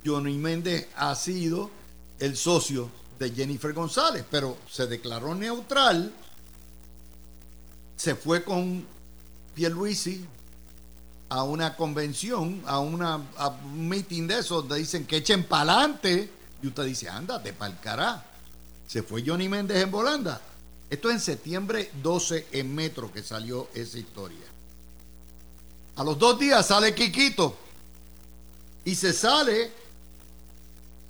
Johnny 0.06 0.38
Méndez 0.38 0.88
ha 0.96 1.14
sido 1.16 1.70
el 2.20 2.38
socio 2.38 2.90
de 3.20 3.32
Jennifer 3.32 3.74
González, 3.74 4.24
pero 4.30 4.58
se 4.72 4.88
declaró 4.88 5.36
neutral, 5.36 6.14
se 7.98 8.16
fue 8.16 8.44
con 8.44 8.86
Pierluisi 9.54 10.26
a 11.30 11.44
una 11.44 11.76
convención, 11.76 12.62
a, 12.66 12.80
una, 12.80 13.18
un 13.18 13.90
meeting 13.90 14.28
de 14.28 14.40
esos 14.40 14.64
donde 14.64 14.78
dicen 14.78 15.06
que 15.06 15.18
echen 15.18 15.44
para 15.44 15.74
adelante 15.74 16.30
y 16.62 16.68
usted 16.68 16.86
dice, 16.86 17.10
ándate 17.10 17.52
para 17.52 17.74
el 17.74 17.80
cará. 17.80 18.26
Se 18.88 19.04
fue 19.04 19.24
Johnny 19.26 19.50
Méndez 19.50 19.82
en 19.82 19.92
volanda 19.92 20.40
esto 20.90 21.10
es 21.10 21.16
en 21.16 21.22
septiembre 21.22 21.92
12 22.02 22.48
en 22.52 22.76
Metro 22.76 23.12
que 23.12 23.24
salió 23.24 23.70
esa 23.74 23.98
historia. 23.98 24.46
A 25.96 26.04
los 26.04 26.20
dos 26.20 26.38
días 26.38 26.66
sale 26.68 26.94
Quiquito 26.94 27.56
y 28.84 28.96
se 28.96 29.14
sale 29.14 29.72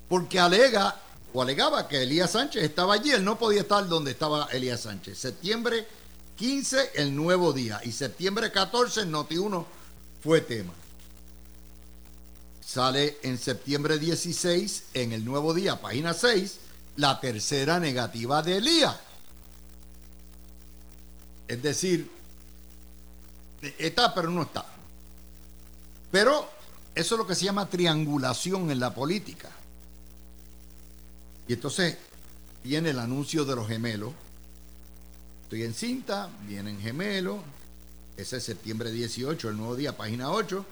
porque 0.07 0.39
alega 0.39 1.01
o 1.33 1.41
alegaba 1.41 1.87
que 1.87 2.03
Elías 2.03 2.31
Sánchez 2.31 2.63
estaba 2.63 2.93
allí. 2.93 3.11
Él 3.11 3.25
no 3.25 3.37
podía 3.37 3.61
estar 3.61 3.87
donde 3.87 4.11
estaba 4.11 4.47
Elías 4.51 4.81
Sánchez. 4.81 5.17
Septiembre 5.17 5.85
15, 6.37 6.91
el 6.95 7.15
nuevo 7.15 7.51
día. 7.51 7.81
Y 7.83 7.91
septiembre 7.91 8.51
14, 8.51 9.01
el 9.01 9.11
Noti 9.11 9.37
1 9.37 9.65
fue 10.23 10.41
tema. 10.41 10.73
Sale 12.65 13.17
en 13.23 13.37
septiembre 13.37 13.99
16, 13.99 14.83
en 14.93 15.11
el 15.11 15.23
nuevo 15.23 15.53
día, 15.53 15.79
página 15.79 16.13
6, 16.13 16.57
la 16.97 17.19
tercera 17.19 17.79
negativa 17.79 18.41
de 18.41 18.57
Elías. 18.57 18.95
Es 21.47 21.61
decir, 21.61 22.09
está 23.77 24.13
pero 24.13 24.29
no 24.29 24.43
está. 24.43 24.65
Pero 26.11 26.49
eso 26.93 27.15
es 27.15 27.19
lo 27.19 27.27
que 27.27 27.35
se 27.35 27.45
llama 27.45 27.69
triangulación 27.69 28.71
en 28.71 28.79
la 28.79 28.93
política. 28.93 29.49
Y 31.47 31.53
entonces 31.53 31.97
viene 32.63 32.91
el 32.91 32.99
anuncio 32.99 33.45
de 33.45 33.55
los 33.55 33.67
gemelos. 33.67 34.13
Estoy 35.43 35.63
en 35.63 35.73
cinta, 35.73 36.29
vienen 36.47 36.79
gemelos. 36.79 37.39
Ese 38.17 38.37
es 38.37 38.43
septiembre 38.43 38.91
18, 38.91 39.49
el 39.49 39.57
nuevo 39.57 39.75
día, 39.75 39.95
página 39.95 40.31
8. 40.31 40.65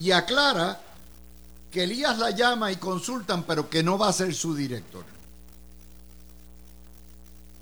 Y 0.00 0.10
aclara 0.10 0.80
que 1.70 1.84
Elías 1.84 2.18
la 2.18 2.30
llama 2.30 2.72
y 2.72 2.76
consultan, 2.76 3.44
pero 3.44 3.70
que 3.70 3.82
no 3.82 3.96
va 3.96 4.08
a 4.08 4.12
ser 4.12 4.34
su 4.34 4.54
director. 4.54 5.04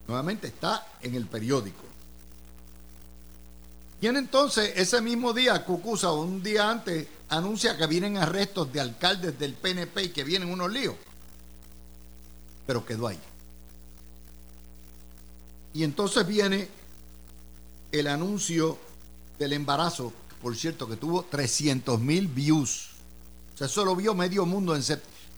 Nuevamente 0.09 0.49
está 0.49 0.87
en 1.03 1.15
el 1.15 1.27
periódico. 1.27 1.85
Y 4.01 4.07
entonces, 4.07 4.73
ese 4.77 5.01
mismo 5.03 5.33
día, 5.33 5.65
Cucusa, 5.65 6.13
un 6.13 6.43
día 6.43 6.71
antes, 6.71 7.07
anuncia 7.29 7.77
que 7.77 7.87
vienen 7.87 8.17
arrestos 8.17 8.73
de 8.73 8.81
alcaldes 8.81 9.39
del 9.39 9.55
PNP 9.55 10.05
y 10.05 10.09
que 10.09 10.25
vienen 10.25 10.51
unos 10.51 10.73
líos. 10.73 10.95
Pero 12.67 12.87
quedó 12.87 13.09
ahí. 13.09 13.19
Y 15.75 15.85
entonces 15.85 16.27
viene 16.27 16.69
el 17.93 18.07
anuncio 18.07 18.79
del 19.39 19.53
embarazo, 19.53 20.13
por 20.41 20.57
cierto, 20.57 20.89
que 20.89 20.97
tuvo 20.97 21.25
300 21.25 22.01
mil 22.01 22.29
views. 22.29 22.91
O 23.55 23.59
sea, 23.59 23.67
eso 23.67 23.85
lo 23.85 23.95
vio 23.95 24.15
medio 24.15 24.47
mundo 24.47 24.75
en 24.75 24.83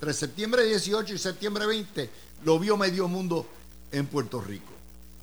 entre 0.00 0.14
septiembre 0.14 0.64
18 0.64 1.12
y 1.12 1.18
septiembre 1.18 1.66
20, 1.66 2.10
lo 2.44 2.58
vio 2.58 2.78
medio 2.78 3.06
mundo 3.06 3.46
en 3.92 4.06
Puerto 4.06 4.40
Rico. 4.40 4.72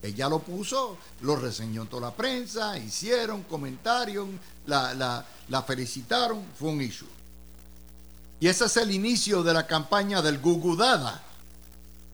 Ella 0.02 0.30
lo 0.30 0.40
puso, 0.40 0.98
lo 1.22 1.36
reseñó 1.36 1.82
en 1.82 1.88
toda 1.88 2.10
la 2.10 2.16
prensa, 2.16 2.78
hicieron 2.78 3.44
comentarios, 3.44 4.28
la, 4.66 5.26
felicitaron, 5.66 6.44
fue 6.58 6.70
un 6.70 6.82
issue. 6.82 7.08
Y 8.40 8.48
ese 8.48 8.66
es 8.66 8.78
el 8.78 8.92
inicio 8.92 9.42
de 9.42 9.54
la 9.54 9.66
campaña 9.66 10.22
del 10.22 10.40
Gugudada, 10.40 11.24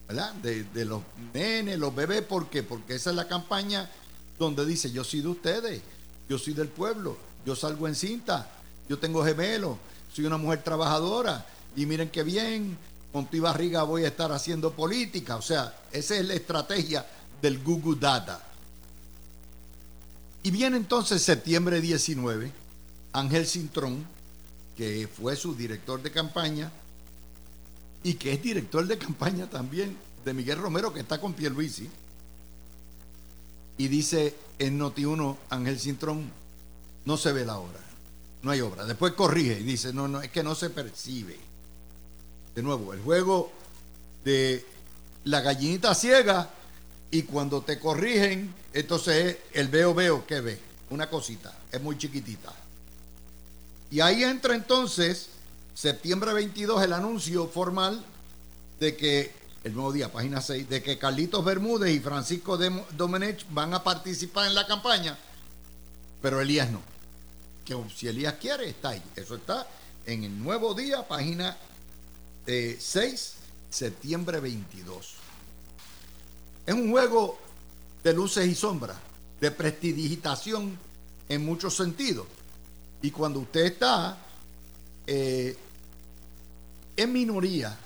¿verdad? 0.08 0.32
De, 0.34 0.64
de 0.64 0.84
los 0.86 1.02
nenes, 1.34 1.78
los 1.78 1.94
bebés, 1.94 2.22
¿por 2.22 2.48
qué? 2.48 2.62
Porque 2.62 2.94
esa 2.94 3.10
es 3.10 3.16
la 3.16 3.28
campaña 3.28 3.90
donde 4.38 4.64
dice, 4.64 4.90
yo 4.90 5.04
soy 5.04 5.20
de 5.20 5.28
ustedes, 5.28 5.82
yo 6.28 6.38
soy 6.38 6.54
del 6.54 6.68
pueblo, 6.68 7.18
yo 7.44 7.54
salgo 7.54 7.86
en 7.86 7.94
cinta, 7.94 8.50
yo 8.88 8.98
tengo 8.98 9.22
gemelos, 9.22 9.76
soy 10.12 10.24
una 10.24 10.38
mujer 10.38 10.62
trabajadora, 10.62 11.46
y 11.76 11.84
miren 11.86 12.08
qué 12.08 12.22
bien, 12.22 12.78
con 13.14 13.26
tu 13.26 13.40
barriga 13.40 13.84
voy 13.84 14.02
a 14.02 14.08
estar 14.08 14.32
haciendo 14.32 14.72
política. 14.72 15.36
O 15.36 15.40
sea, 15.40 15.72
esa 15.92 16.16
es 16.16 16.26
la 16.26 16.34
estrategia 16.34 17.06
del 17.40 17.62
Google 17.62 18.00
Data. 18.00 18.44
Y 20.42 20.50
viene 20.50 20.78
entonces 20.78 21.22
septiembre 21.22 21.80
19, 21.80 22.50
Ángel 23.12 23.46
Cintrón, 23.46 24.04
que 24.76 25.06
fue 25.06 25.36
su 25.36 25.54
director 25.54 26.02
de 26.02 26.10
campaña 26.10 26.72
y 28.02 28.14
que 28.14 28.32
es 28.32 28.42
director 28.42 28.84
de 28.84 28.98
campaña 28.98 29.48
también 29.48 29.96
de 30.24 30.34
Miguel 30.34 30.58
Romero, 30.58 30.92
que 30.92 30.98
está 30.98 31.20
con 31.20 31.34
Pierluisi. 31.34 31.88
Y 33.78 33.86
dice 33.86 34.34
en 34.58 34.80
Noti1, 34.80 35.36
Ángel 35.50 35.78
Cintrón, 35.78 36.32
no 37.04 37.16
se 37.16 37.30
ve 37.30 37.46
la 37.46 37.58
obra, 37.58 37.78
no 38.42 38.50
hay 38.50 38.60
obra. 38.60 38.84
Después 38.84 39.12
corrige 39.12 39.60
y 39.60 39.62
dice, 39.62 39.92
no, 39.92 40.08
no, 40.08 40.20
es 40.20 40.32
que 40.32 40.42
no 40.42 40.56
se 40.56 40.70
percibe. 40.70 41.53
De 42.54 42.62
nuevo, 42.62 42.92
el 42.92 43.00
juego 43.00 43.52
de 44.24 44.64
la 45.24 45.40
gallinita 45.40 45.94
ciega 45.94 46.50
y 47.10 47.22
cuando 47.22 47.62
te 47.62 47.78
corrigen, 47.78 48.54
entonces 48.72 49.38
el 49.52 49.68
veo 49.68 49.94
veo 49.94 50.26
que 50.26 50.40
ve, 50.40 50.58
una 50.90 51.08
cosita, 51.08 51.52
es 51.70 51.80
muy 51.80 51.98
chiquitita. 51.98 52.52
Y 53.90 54.00
ahí 54.00 54.24
entra 54.24 54.54
entonces, 54.54 55.28
septiembre 55.74 56.32
22, 56.32 56.82
el 56.82 56.92
anuncio 56.92 57.46
formal 57.48 58.04
de 58.80 58.96
que, 58.96 59.32
el 59.62 59.74
nuevo 59.74 59.92
día, 59.92 60.12
página 60.12 60.40
6, 60.40 60.68
de 60.68 60.82
que 60.82 60.98
Carlitos 60.98 61.44
Bermúdez 61.44 61.94
y 61.94 62.00
Francisco 62.00 62.58
Domenech 62.96 63.46
van 63.50 63.74
a 63.74 63.82
participar 63.82 64.46
en 64.46 64.54
la 64.54 64.66
campaña, 64.66 65.16
pero 66.20 66.40
Elías 66.40 66.70
no. 66.70 66.82
Que 67.64 67.76
si 67.94 68.08
Elías 68.08 68.34
quiere, 68.34 68.68
está 68.68 68.90
ahí. 68.90 69.02
Eso 69.16 69.36
está 69.36 69.66
en 70.04 70.24
el 70.24 70.42
nuevo 70.42 70.74
día, 70.74 71.06
página 71.06 71.56
6, 72.46 72.46
eh, 72.46 73.16
septiembre 73.70 74.40
22. 74.40 75.14
Es 76.66 76.74
un 76.74 76.90
juego 76.90 77.38
de 78.02 78.12
luces 78.12 78.46
y 78.46 78.54
sombras, 78.54 78.96
de 79.40 79.50
prestidigitación 79.50 80.78
en 81.28 81.44
muchos 81.44 81.76
sentidos. 81.76 82.26
Y 83.02 83.10
cuando 83.10 83.40
usted 83.40 83.66
está 83.66 84.16
eh, 85.06 85.56
en 86.96 87.12
minoría 87.12 87.76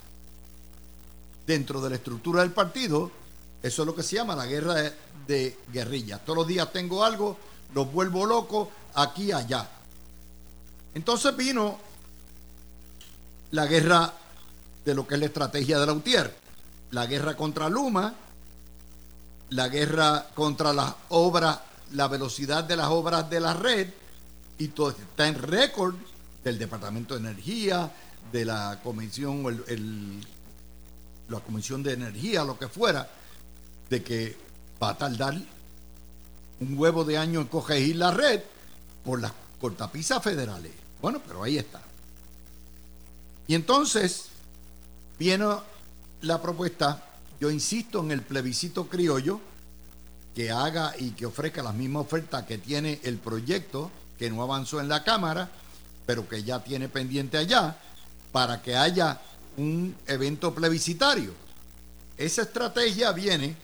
dentro 1.47 1.81
de 1.81 1.91
la 1.91 1.97
estructura 1.97 2.43
del 2.43 2.53
partido, 2.53 3.11
eso 3.63 3.83
es 3.83 3.87
lo 3.87 3.95
que 3.95 4.03
se 4.03 4.17
llama 4.17 4.37
la 4.37 4.47
guerra 4.47 4.75
de, 4.75 4.93
de 5.27 5.57
guerrilla. 5.73 6.19
Todos 6.19 6.39
los 6.39 6.47
días 6.47 6.73
tengo 6.73 7.05
algo, 7.05 7.37
los 7.75 7.91
vuelvo 7.93 8.27
locos 8.27 8.69
aquí 8.95 9.25
y 9.25 9.33
allá. 9.33 9.69
Entonces 10.95 11.37
vino 11.37 11.79
la 13.51 13.67
guerra 13.67 14.13
de 14.89 14.95
lo 14.95 15.07
que 15.07 15.17
es 15.17 15.21
la 15.21 15.27
estrategia 15.27 15.79
de 15.79 15.85
la 15.85 15.93
UTIER, 15.93 16.35
la 16.93 17.05
guerra 17.05 17.37
contra 17.37 17.69
Luma, 17.69 18.15
la 19.51 19.69
guerra 19.69 20.31
contra 20.35 20.73
las 20.73 20.95
obras, 21.11 21.61
la 21.93 22.09
velocidad 22.09 22.65
de 22.65 22.75
las 22.75 22.87
obras 22.89 23.29
de 23.29 23.39
la 23.39 23.53
red, 23.53 23.91
y 24.57 24.69
todo 24.69 24.89
está 24.89 25.29
en 25.29 25.35
récord 25.35 25.95
del 26.43 26.59
Departamento 26.59 27.13
de 27.13 27.21
Energía, 27.21 27.93
de 28.33 28.47
la 28.47 28.81
Comisión, 28.83 29.63
la 31.29 31.41
Comisión 31.41 31.83
de 31.83 31.93
Energía, 31.93 32.43
lo 32.45 32.59
que 32.59 32.69
fuera, 32.69 33.11
de 33.91 34.03
que 34.03 34.39
va 34.83 34.89
a 34.89 34.97
tardar 34.97 35.35
un 36.61 36.79
huevo 36.79 37.05
de 37.05 37.19
año 37.19 37.43
en 37.43 37.47
corregir 37.49 37.97
la 37.97 38.11
red 38.11 38.41
por 39.05 39.21
las 39.21 39.33
cortapisas 39.61 40.23
federales. 40.23 40.73
Bueno, 41.03 41.21
pero 41.27 41.43
ahí 41.43 41.59
está. 41.59 41.83
Y 43.47 43.55
entonces 43.55 44.28
viene 45.19 45.47
la 46.23 46.41
propuesta 46.41 47.05
yo 47.41 47.51
insisto 47.51 48.01
en 48.01 48.11
el 48.11 48.23
plebiscito 48.23 48.89
criollo 48.89 49.41
que 50.35 50.51
haga 50.51 50.95
y 50.99 51.11
que 51.11 51.27
ofrezca 51.27 51.63
las 51.63 51.75
mismas 51.75 52.03
ofertas 52.03 52.45
que 52.45 52.59
tiene 52.59 53.01
el 53.05 53.19
proyecto 53.19 53.91
que 54.19 54.31
no 54.31 54.43
avanzó 54.43 54.81
en 54.81 54.89
la 54.89 55.05
Cámara, 55.05 55.49
pero 56.05 56.29
que 56.29 56.43
ya 56.43 56.63
tiene 56.63 56.89
pendiente 56.89 57.39
allá, 57.39 57.77
para 58.33 58.61
que 58.61 58.77
haya 58.77 59.21
un 59.57 59.97
evento 60.07 60.55
plebiscitario. 60.55 61.33
Esa 62.17 62.43
estrategia 62.43 63.13
viene 63.13 63.57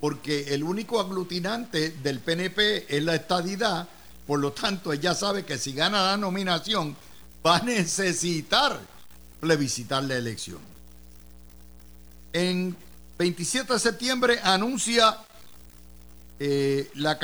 porque 0.00 0.54
el 0.54 0.62
único 0.62 1.00
aglutinante 1.00 1.90
del 1.90 2.20
PNP 2.20 2.94
es 2.94 3.02
la 3.02 3.14
estadidad, 3.14 3.88
por 4.26 4.40
lo 4.40 4.52
tanto 4.52 4.92
ella 4.92 5.14
sabe 5.14 5.44
que 5.44 5.56
si 5.56 5.72
gana 5.72 6.04
la 6.04 6.16
nominación 6.18 6.94
va 7.44 7.56
a 7.56 7.62
necesitar 7.62 8.78
plebiscitar 9.40 10.04
la 10.04 10.16
elección. 10.16 10.73
En 12.34 12.76
27 13.16 13.72
de 13.72 13.78
septiembre 13.78 14.40
anuncia 14.42 15.18
eh, 16.40 16.90
la, 16.94 17.16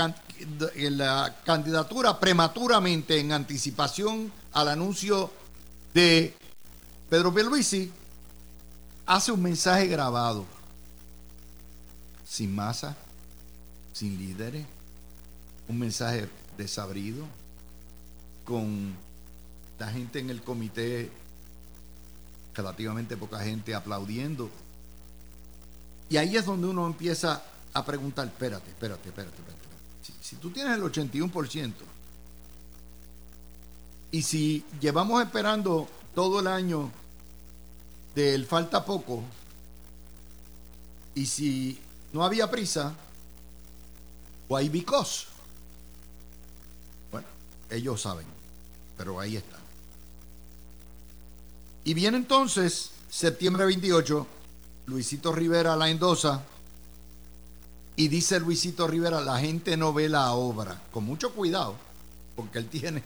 candidatura 1.44 2.20
prematuramente 2.20 3.18
en 3.18 3.32
anticipación 3.32 4.32
al 4.52 4.68
anuncio 4.68 5.32
de 5.92 6.32
Pedro 7.08 7.34
Pierluisi, 7.34 7.90
hace 9.04 9.32
un 9.32 9.42
mensaje 9.42 9.88
grabado, 9.88 10.46
sin 12.24 12.54
masa, 12.54 12.96
sin 13.92 14.16
líderes, 14.16 14.64
un 15.66 15.76
mensaje 15.76 16.28
desabrido, 16.56 17.26
con 18.44 18.94
la 19.76 19.88
gente 19.88 20.20
en 20.20 20.30
el 20.30 20.40
comité, 20.40 21.10
relativamente 22.54 23.16
poca 23.16 23.40
gente 23.40 23.74
aplaudiendo 23.74 24.48
y 26.10 26.16
ahí 26.16 26.36
es 26.36 26.44
donde 26.44 26.66
uno 26.66 26.86
empieza 26.86 27.40
a 27.72 27.84
preguntar, 27.84 28.26
espérate, 28.26 28.68
espérate, 28.68 29.08
espérate, 29.08 29.36
espérate. 29.36 29.60
Si, 30.20 30.36
tú 30.36 30.50
tienes 30.50 30.76
el 30.76 30.82
81% 30.82 31.72
y 34.10 34.22
si 34.22 34.64
llevamos 34.80 35.22
esperando 35.22 35.88
todo 36.12 36.40
el 36.40 36.48
año 36.48 36.90
del 38.16 38.44
falta 38.44 38.84
poco 38.84 39.22
y 41.14 41.26
si 41.26 41.80
no 42.12 42.24
había 42.24 42.50
prisa, 42.50 42.92
why 44.48 44.68
because? 44.68 45.26
Bueno, 47.12 47.28
ellos 47.70 48.02
saben, 48.02 48.26
pero 48.96 49.20
ahí 49.20 49.36
está. 49.36 49.58
Y 51.84 51.94
viene 51.94 52.16
entonces 52.16 52.90
septiembre 53.08 53.64
28 53.64 54.39
Luisito 54.86 55.32
Rivera 55.32 55.76
la 55.76 55.88
endosa 55.88 56.42
y 57.96 58.08
dice 58.08 58.40
Luisito 58.40 58.86
Rivera, 58.86 59.20
la 59.20 59.38
gente 59.38 59.76
no 59.76 59.92
ve 59.92 60.08
la 60.08 60.32
obra, 60.32 60.80
con 60.90 61.04
mucho 61.04 61.32
cuidado, 61.32 61.76
porque 62.34 62.58
él 62.58 62.66
tiene 62.68 63.02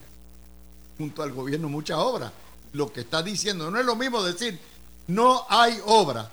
junto 0.98 1.22
al 1.22 1.32
gobierno 1.32 1.68
mucha 1.68 1.98
obra. 1.98 2.32
Lo 2.72 2.92
que 2.92 3.00
está 3.00 3.22
diciendo 3.22 3.70
no 3.70 3.78
es 3.78 3.84
lo 3.84 3.96
mismo 3.96 4.22
decir, 4.22 4.58
no 5.08 5.46
hay 5.48 5.80
obra, 5.86 6.30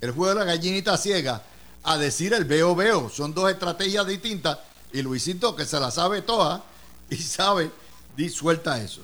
el 0.00 0.10
juego 0.12 0.34
de 0.34 0.40
la 0.40 0.44
gallinita 0.44 0.96
ciega, 0.96 1.42
a 1.84 1.98
decir 1.98 2.32
el 2.32 2.44
veo 2.44 2.74
veo, 2.74 3.08
son 3.08 3.34
dos 3.34 3.50
estrategias 3.50 4.06
distintas 4.06 4.58
y 4.92 5.02
Luisito 5.02 5.56
que 5.56 5.64
se 5.64 5.80
la 5.80 5.90
sabe 5.90 6.22
toda 6.22 6.62
y 7.10 7.16
sabe, 7.16 7.70
disuelta 8.16 8.80
eso. 8.80 9.00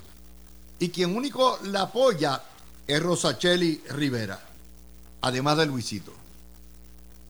Y 0.79 0.91
quien 0.91 1.17
único 1.17 1.59
la 1.65 1.83
apoya 1.83 2.43
es 2.87 3.03
Rosacheli 3.03 3.83
Rivera 3.91 4.48
además 5.21 5.57
de 5.59 5.67
Luisito. 5.67 6.13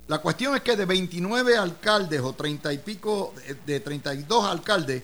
La 0.08 0.18
cuestión 0.18 0.56
es 0.56 0.62
que 0.62 0.74
de 0.74 0.86
29 0.86 1.56
alcaldes 1.56 2.20
o 2.20 2.32
30 2.32 2.72
y 2.72 2.78
pico, 2.78 3.34
de 3.66 3.80
32 3.80 4.44
alcaldes, 4.44 5.02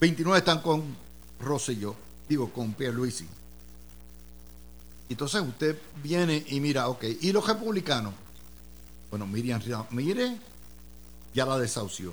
29 0.00 0.38
están 0.38 0.60
con 0.60 0.96
Rosselló, 1.40 1.96
digo, 2.28 2.52
con 2.52 2.74
Pierluisi. 2.74 3.26
Entonces 5.08 5.42
usted 5.42 5.76
viene 6.02 6.44
y 6.48 6.60
mira, 6.60 6.88
ok, 6.88 7.04
¿y 7.20 7.32
los 7.32 7.46
republicanos? 7.46 8.14
Bueno, 9.10 9.26
Miriam, 9.26 9.60
mire, 9.90 10.38
ya 11.34 11.46
la 11.46 11.58
desahució. 11.58 12.12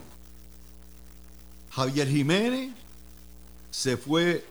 Javier 1.72 2.08
Jiménez 2.08 2.74
se 3.70 3.98
fue 3.98 4.46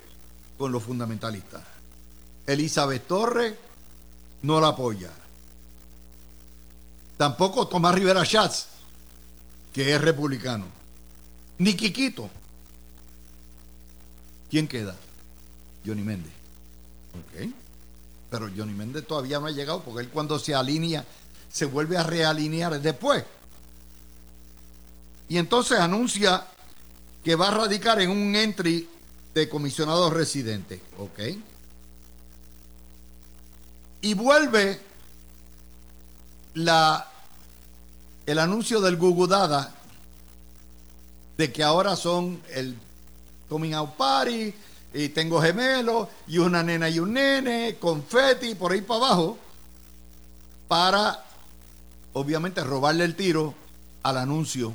con 0.58 0.70
los 0.70 0.82
fundamentalistas. 0.82 1.62
Elizabeth 2.46 3.06
Torres 3.06 3.54
no 4.44 4.60
la 4.60 4.68
apoya. 4.68 5.10
Tampoco 7.16 7.66
Tomás 7.66 7.94
Rivera 7.94 8.24
Schatz, 8.24 8.66
que 9.72 9.94
es 9.94 10.00
republicano. 10.00 10.66
Ni 11.58 11.74
Quiquito. 11.74 12.28
¿Quién 14.50 14.68
queda? 14.68 14.94
Johnny 15.84 16.02
Méndez. 16.02 16.32
Ok. 17.14 17.50
Pero 18.30 18.50
Johnny 18.54 18.74
Méndez 18.74 19.06
todavía 19.06 19.40
no 19.40 19.46
ha 19.46 19.50
llegado 19.50 19.82
porque 19.82 20.02
él 20.02 20.10
cuando 20.10 20.38
se 20.38 20.54
alinea, 20.54 21.06
se 21.50 21.64
vuelve 21.64 21.96
a 21.96 22.02
realinear 22.02 22.78
después. 22.80 23.24
Y 25.26 25.38
entonces 25.38 25.78
anuncia 25.78 26.46
que 27.24 27.34
va 27.34 27.48
a 27.48 27.52
radicar 27.52 27.98
en 28.02 28.10
un 28.10 28.36
entry 28.36 28.86
de 29.32 29.48
comisionado 29.48 30.10
residente. 30.10 30.82
Ok. 30.98 31.20
Y 34.04 34.12
vuelve 34.12 34.78
la, 36.52 37.10
el 38.26 38.38
anuncio 38.38 38.82
del 38.82 38.98
Gugudada 38.98 39.74
de 41.38 41.50
que 41.50 41.62
ahora 41.62 41.96
son 41.96 42.42
el 42.50 42.76
coming 43.48 43.72
out 43.72 43.94
party 43.96 44.52
y 44.92 45.08
tengo 45.08 45.40
gemelos 45.40 46.08
y 46.26 46.36
una 46.36 46.62
nena 46.62 46.90
y 46.90 46.98
un 46.98 47.14
nene, 47.14 47.78
confeti 47.80 48.54
por 48.54 48.72
ahí 48.72 48.82
para 48.82 49.06
abajo, 49.06 49.38
para 50.68 51.24
obviamente 52.12 52.62
robarle 52.62 53.04
el 53.04 53.16
tiro 53.16 53.54
al 54.02 54.18
anuncio 54.18 54.74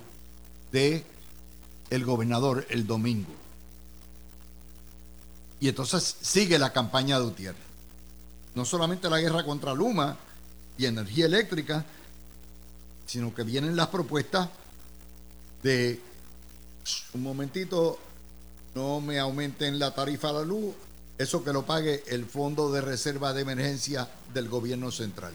de 0.72 1.06
el 1.92 2.04
gobernador 2.04 2.66
el 2.72 2.88
domingo. 2.88 3.32
Y 5.60 5.68
entonces 5.68 6.16
sigue 6.20 6.58
la 6.58 6.74
campaña 6.74 7.20
de 7.20 7.26
Utier. 7.28 7.69
No 8.60 8.66
solamente 8.66 9.10
la 9.10 9.22
guerra 9.22 9.46
contra 9.46 9.74
Luma 9.74 10.18
y 10.78 10.86
energía 10.86 11.28
eléctrica, 11.28 11.86
sino 13.06 13.34
que 13.34 13.44
vienen 13.44 13.74
las 13.74 13.88
propuestas 13.88 14.50
de 15.64 16.02
un 17.14 17.24
momentito, 17.24 17.98
no 18.76 19.00
me 19.00 19.18
aumenten 19.18 19.80
la 19.80 19.96
tarifa 19.96 20.32
a 20.32 20.34
la 20.34 20.42
luz, 20.42 20.76
eso 21.18 21.42
que 21.42 21.54
lo 21.54 21.66
pague 21.66 22.04
el 22.08 22.26
Fondo 22.26 22.70
de 22.70 22.82
Reserva 22.82 23.32
de 23.32 23.44
Emergencia 23.44 24.10
del 24.34 24.50
Gobierno 24.50 24.92
Central. 24.92 25.32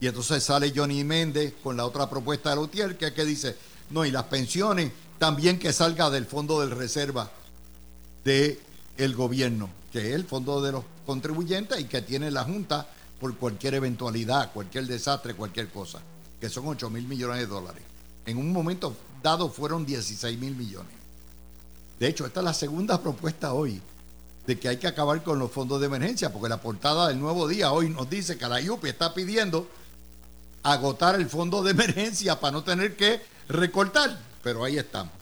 Y 0.00 0.08
entonces 0.08 0.42
sale 0.42 0.72
Johnny 0.74 1.04
Méndez 1.04 1.54
con 1.62 1.76
la 1.76 1.86
otra 1.86 2.10
propuesta 2.10 2.50
de 2.50 2.56
Lutier, 2.56 2.98
que, 2.98 3.14
que 3.14 3.24
dice, 3.24 3.54
no, 3.90 4.04
y 4.04 4.10
las 4.10 4.24
pensiones 4.24 4.90
también 5.20 5.60
que 5.60 5.72
salga 5.72 6.10
del 6.10 6.26
Fondo 6.26 6.60
de 6.66 6.74
Reserva 6.74 7.30
del 8.24 8.58
el 8.96 9.14
gobierno, 9.14 9.70
que 9.92 10.08
es 10.08 10.14
el 10.14 10.24
fondo 10.24 10.62
de 10.62 10.72
los 10.72 10.84
contribuyentes 11.04 11.78
y 11.78 11.84
que 11.84 12.00
tiene 12.00 12.30
la 12.30 12.44
Junta 12.44 12.88
por 13.20 13.36
cualquier 13.36 13.74
eventualidad, 13.74 14.52
cualquier 14.52 14.86
desastre, 14.86 15.34
cualquier 15.34 15.68
cosa, 15.68 16.00
que 16.40 16.48
son 16.48 16.66
8 16.66 16.90
mil 16.90 17.06
millones 17.06 17.38
de 17.38 17.46
dólares. 17.46 17.82
En 18.24 18.38
un 18.38 18.52
momento 18.52 18.96
dado 19.22 19.50
fueron 19.50 19.84
16 19.84 20.38
mil 20.38 20.56
millones. 20.56 20.92
De 22.00 22.08
hecho, 22.08 22.26
esta 22.26 22.40
es 22.40 22.44
la 22.44 22.54
segunda 22.54 23.00
propuesta 23.00 23.52
hoy 23.52 23.80
de 24.46 24.58
que 24.58 24.68
hay 24.68 24.78
que 24.78 24.88
acabar 24.88 25.22
con 25.22 25.38
los 25.38 25.52
fondos 25.52 25.78
de 25.80 25.86
emergencia, 25.86 26.32
porque 26.32 26.48
la 26.48 26.60
portada 26.60 27.08
del 27.08 27.20
nuevo 27.20 27.46
día 27.46 27.70
hoy 27.70 27.90
nos 27.90 28.10
dice 28.10 28.36
que 28.36 28.48
la 28.48 28.60
IUPI 28.60 28.88
está 28.88 29.14
pidiendo 29.14 29.68
agotar 30.64 31.14
el 31.14 31.28
fondo 31.28 31.62
de 31.62 31.72
emergencia 31.72 32.40
para 32.40 32.52
no 32.52 32.64
tener 32.64 32.96
que 32.96 33.20
recortar, 33.48 34.18
pero 34.42 34.64
ahí 34.64 34.78
estamos. 34.78 35.12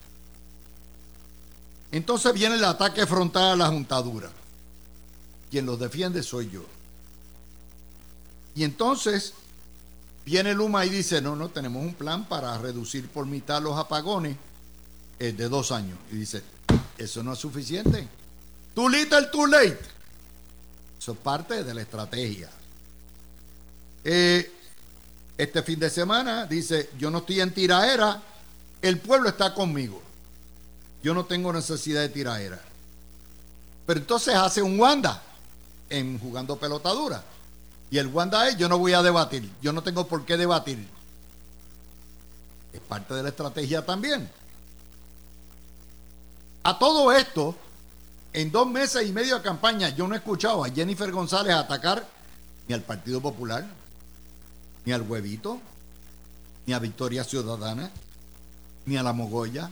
Entonces 1.92 2.33
viene 2.33 2.54
el 2.54 2.64
ataque 2.64 3.06
frontal 3.06 3.52
a 3.52 3.56
la 3.56 3.66
juntadura. 3.66 4.30
Quien 5.50 5.66
los 5.66 5.78
defiende 5.78 6.22
soy 6.22 6.50
yo. 6.50 6.64
Y 8.54 8.64
entonces 8.64 9.34
viene 10.24 10.54
Luma 10.54 10.84
y 10.86 10.90
dice, 10.90 11.20
no, 11.20 11.34
no, 11.34 11.48
tenemos 11.48 11.82
un 11.82 11.94
plan 11.94 12.24
para 12.26 12.56
reducir 12.58 13.08
por 13.08 13.26
mitad 13.26 13.62
los 13.62 13.78
apagones 13.78 14.36
eh, 15.18 15.32
de 15.32 15.48
dos 15.48 15.72
años. 15.72 15.98
Y 16.12 16.16
dice, 16.16 16.42
eso 16.98 17.22
no 17.22 17.32
es 17.32 17.38
suficiente. 17.38 18.06
Too 18.74 18.88
little, 18.88 19.26
too 19.26 19.46
late. 19.46 19.78
Eso 20.98 21.12
es 21.12 21.18
parte 21.18 21.64
de 21.64 21.74
la 21.74 21.82
estrategia. 21.82 22.50
Eh, 24.04 24.52
este 25.36 25.62
fin 25.62 25.80
de 25.80 25.90
semana 25.90 26.46
dice, 26.46 26.90
yo 26.98 27.10
no 27.10 27.18
estoy 27.18 27.40
en 27.40 27.52
tiraera, 27.52 28.22
el 28.82 28.98
pueblo 28.98 29.30
está 29.30 29.54
conmigo. 29.54 30.02
Yo 31.02 31.14
no 31.14 31.24
tengo 31.24 31.52
necesidad 31.52 32.02
de 32.02 32.10
tiraera. 32.10 32.60
Pero 33.86 34.00
entonces 34.00 34.34
hace 34.34 34.60
un 34.62 34.78
Wanda 34.78 35.22
en 35.90 36.18
jugando 36.18 36.57
pelotadura. 36.57 37.22
Y 37.90 37.98
el 37.98 38.07
Wanda 38.07 38.48
es, 38.48 38.57
yo 38.57 38.68
no 38.68 38.79
voy 38.79 38.92
a 38.92 39.03
debatir, 39.03 39.50
yo 39.61 39.72
no 39.72 39.83
tengo 39.83 40.07
por 40.07 40.24
qué 40.24 40.37
debatir. 40.37 40.88
Es 42.72 42.81
parte 42.81 43.14
de 43.14 43.22
la 43.24 43.31
estrategia 43.31 43.85
también. 43.85 44.31
A 46.62 46.79
todo 46.79 47.11
esto, 47.12 47.57
en 48.33 48.53
dos 48.53 48.68
meses 48.68 49.09
y 49.09 49.12
medio 49.12 49.37
de 49.37 49.42
campaña, 49.42 49.88
yo 49.88 50.07
no 50.07 50.14
he 50.14 50.18
escuchado 50.18 50.64
a 50.64 50.70
Jennifer 50.70 51.11
González 51.11 51.55
atacar 51.55 52.07
ni 52.68 52.74
al 52.74 52.83
Partido 52.83 53.20
Popular, 53.20 53.66
ni 54.85 54.92
al 54.92 55.03
Huevito, 55.03 55.61
ni 56.66 56.72
a 56.72 56.79
Victoria 56.79 57.24
Ciudadana, 57.24 57.90
ni 58.87 58.96
a 58.96 59.03
la 59.03 59.12
Mogoya, 59.12 59.68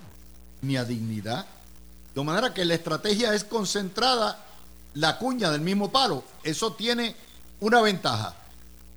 ni 0.63 0.77
a 0.77 0.85
Dignidad. 0.85 1.47
De 2.15 2.25
manera 2.25 2.53
que 2.53 2.65
la 2.65 2.75
estrategia 2.75 3.33
es 3.35 3.45
concentrada 3.45 4.45
la 4.99 5.19
cuña 5.19 5.51
del 5.51 5.61
mismo 5.61 5.91
palo. 5.91 6.25
Eso 6.43 6.73
tiene 6.73 7.15
una 7.61 7.81
ventaja. 7.81 8.35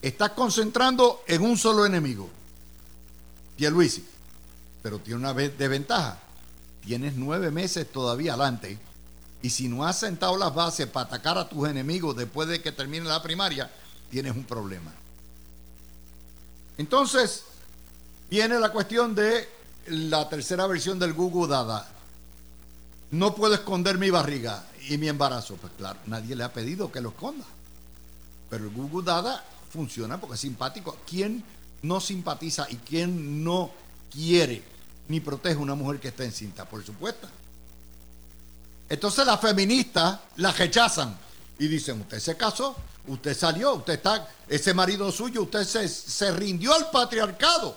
Estás 0.02 0.32
concentrando 0.32 1.24
en 1.28 1.44
un 1.44 1.58
solo 1.58 1.86
enemigo, 1.86 2.28
Pierluisi, 3.56 4.04
pero 4.82 5.00
tiene 5.00 5.20
una 5.20 5.34
desventaja. 5.34 6.18
Tienes 6.84 7.14
nueve 7.16 7.52
meses 7.52 7.92
todavía 7.92 8.34
adelante 8.34 8.80
y 9.44 9.50
si 9.52 9.68
no 9.68 9.86
has 9.86 10.00
sentado 10.00 10.36
las 10.38 10.54
bases 10.54 10.88
para 10.88 11.06
atacar 11.06 11.38
a 11.38 11.48
tus 11.48 11.70
enemigos 11.70 12.16
después 12.16 12.48
de 12.48 12.62
que 12.62 12.72
termine 12.72 13.06
la 13.06 13.22
primaria, 13.22 13.70
tienes 14.10 14.36
un 14.36 14.44
problema. 14.44 14.92
Entonces, 16.78 17.44
viene 18.30 18.60
la 18.60 18.72
cuestión 18.72 19.14
de 19.14 19.48
la 19.88 20.28
tercera 20.30 20.66
versión 20.66 20.98
del 20.98 21.14
Google 21.14 21.48
Dada. 21.48 21.88
No 23.12 23.36
puedo 23.36 23.54
esconder 23.54 23.98
mi 23.98 24.10
barriga 24.10 24.64
y 24.88 24.98
mi 24.98 25.10
embarazo. 25.10 25.56
Pues 25.56 25.74
claro, 25.78 26.00
nadie 26.06 26.36
le 26.36 26.44
ha 26.44 26.54
pedido 26.54 26.92
que 26.92 27.02
lo 27.02 27.10
esconda. 27.10 27.46
Pero 28.50 28.66
el 28.66 28.70
Google 28.72 29.06
Dada 29.06 29.44
funciona 29.72 30.20
porque 30.20 30.36
es 30.36 30.42
simpático. 30.42 30.98
¿Quién 31.08 31.44
no 31.82 32.00
simpatiza 32.00 32.68
y 32.70 32.78
quién 32.78 33.44
no 33.44 33.72
quiere 34.12 34.64
ni 35.10 35.20
protege 35.20 35.56
a 35.56 35.60
una 35.60 35.76
mujer 35.76 36.00
que 36.00 36.08
está 36.08 36.24
encinta? 36.24 36.64
Por 36.66 36.86
supuesto. 36.86 37.28
Entonces 38.88 39.26
las 39.26 39.40
feministas 39.40 40.20
la 40.38 40.52
rechazan 40.52 41.18
y 41.60 41.68
dicen, 41.68 42.02
usted 42.02 42.20
se 42.20 42.36
casó, 42.36 42.76
usted 43.08 43.38
salió, 43.38 43.76
usted 43.76 43.94
está, 43.94 44.28
ese 44.48 44.74
marido 44.74 45.12
suyo, 45.12 45.44
usted 45.44 45.64
se, 45.64 45.88
se 45.88 46.32
rindió 46.32 46.74
al 46.74 46.90
patriarcado. 46.92 47.76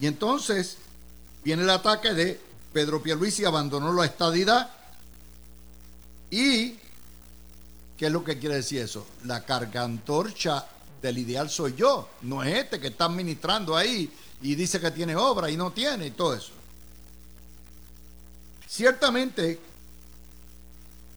Y 0.00 0.06
entonces 0.06 0.76
viene 1.44 1.62
el 1.62 1.70
ataque 1.70 2.12
de 2.12 2.45
Pedro 2.76 3.02
Pierluisi 3.02 3.42
abandonó 3.42 3.90
la 3.90 4.04
estadidad 4.04 4.68
y 6.30 6.74
¿Qué 7.96 8.04
es 8.04 8.12
lo 8.12 8.22
que 8.22 8.38
quiere 8.38 8.56
decir 8.56 8.82
eso? 8.82 9.06
La 9.24 9.42
cargantorcha 9.46 10.62
del 11.00 11.16
ideal 11.16 11.48
soy 11.48 11.74
yo, 11.74 12.10
no 12.20 12.42
es 12.42 12.54
este 12.54 12.78
que 12.78 12.88
está 12.88 13.06
administrando 13.06 13.74
ahí 13.74 14.12
y 14.42 14.54
dice 14.54 14.78
que 14.78 14.90
tiene 14.90 15.16
obra 15.16 15.48
y 15.50 15.56
no 15.56 15.72
tiene 15.72 16.08
y 16.08 16.10
todo 16.10 16.34
eso. 16.34 16.52
Ciertamente, 18.68 19.58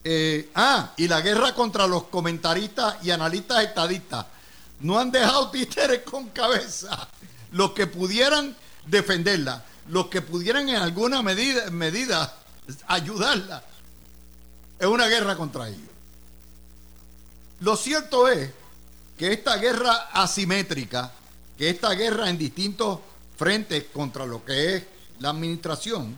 eh, 0.05 0.49
ah, 0.55 0.93
y 0.95 1.09
la 1.09 1.19
guerra 1.19 1.53
contra 1.53 1.85
los 1.87 2.03
comentaristas 2.03 3.03
y 3.03 3.11
analistas 3.11 3.65
estadistas 3.65 4.25
no 4.79 4.97
han 4.97 5.11
dejado 5.11 5.49
títeres 5.51 6.03
con 6.03 6.29
cabeza. 6.29 7.09
Los 7.51 7.71
que 7.71 7.85
pudieran 7.85 8.55
defenderla, 8.85 9.65
los 9.89 10.07
que 10.07 10.21
pudieran 10.21 10.69
en 10.69 10.75
alguna 10.75 11.21
medida, 11.21 12.35
ayudarla, 12.87 13.63
es 14.77 14.87
una 14.87 15.07
guerra 15.07 15.35
contra 15.35 15.67
ellos. 15.67 15.89
Lo 17.61 17.75
cierto 17.75 18.27
es 18.27 18.51
que 19.17 19.33
esta 19.33 19.57
guerra 19.57 20.09
asimétrica, 20.13 21.11
que 21.57 21.69
esta 21.69 21.89
guerra 21.93 22.29
en 22.29 22.37
distintos 22.37 22.99
frentes 23.35 23.85
contra 23.91 24.25
lo 24.25 24.45
que 24.45 24.75
es 24.75 24.83
la 25.19 25.31
administración, 25.31 26.15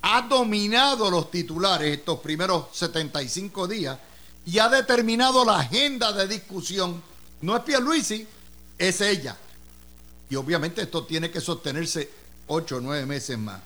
ha 0.00 0.22
dominado 0.22 1.10
los 1.10 1.30
titulares 1.30 1.98
estos 1.98 2.20
primeros 2.20 2.66
75 2.72 3.68
días 3.68 3.98
y 4.46 4.58
ha 4.58 4.68
determinado 4.68 5.44
la 5.44 5.60
agenda 5.60 6.12
de 6.12 6.26
discusión. 6.26 7.02
No 7.42 7.56
es 7.56 7.62
Pierluisi, 7.62 8.26
es 8.78 9.00
ella. 9.00 9.36
Y 10.28 10.34
obviamente 10.34 10.82
esto 10.82 11.04
tiene 11.04 11.30
que 11.30 11.40
sostenerse 11.40 12.21
ocho 12.52 12.76
o 12.76 12.80
nueve 12.80 13.06
meses 13.06 13.38
más. 13.38 13.60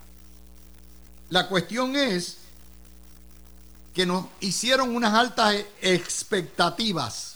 La 1.31 1.49
cuestión 1.49 1.96
es 1.96 2.38
que 3.94 4.07
nos 4.07 4.27
hicieron 4.40 4.94
unas 4.94 5.14
altas 5.14 5.57
expectativas 5.81 7.35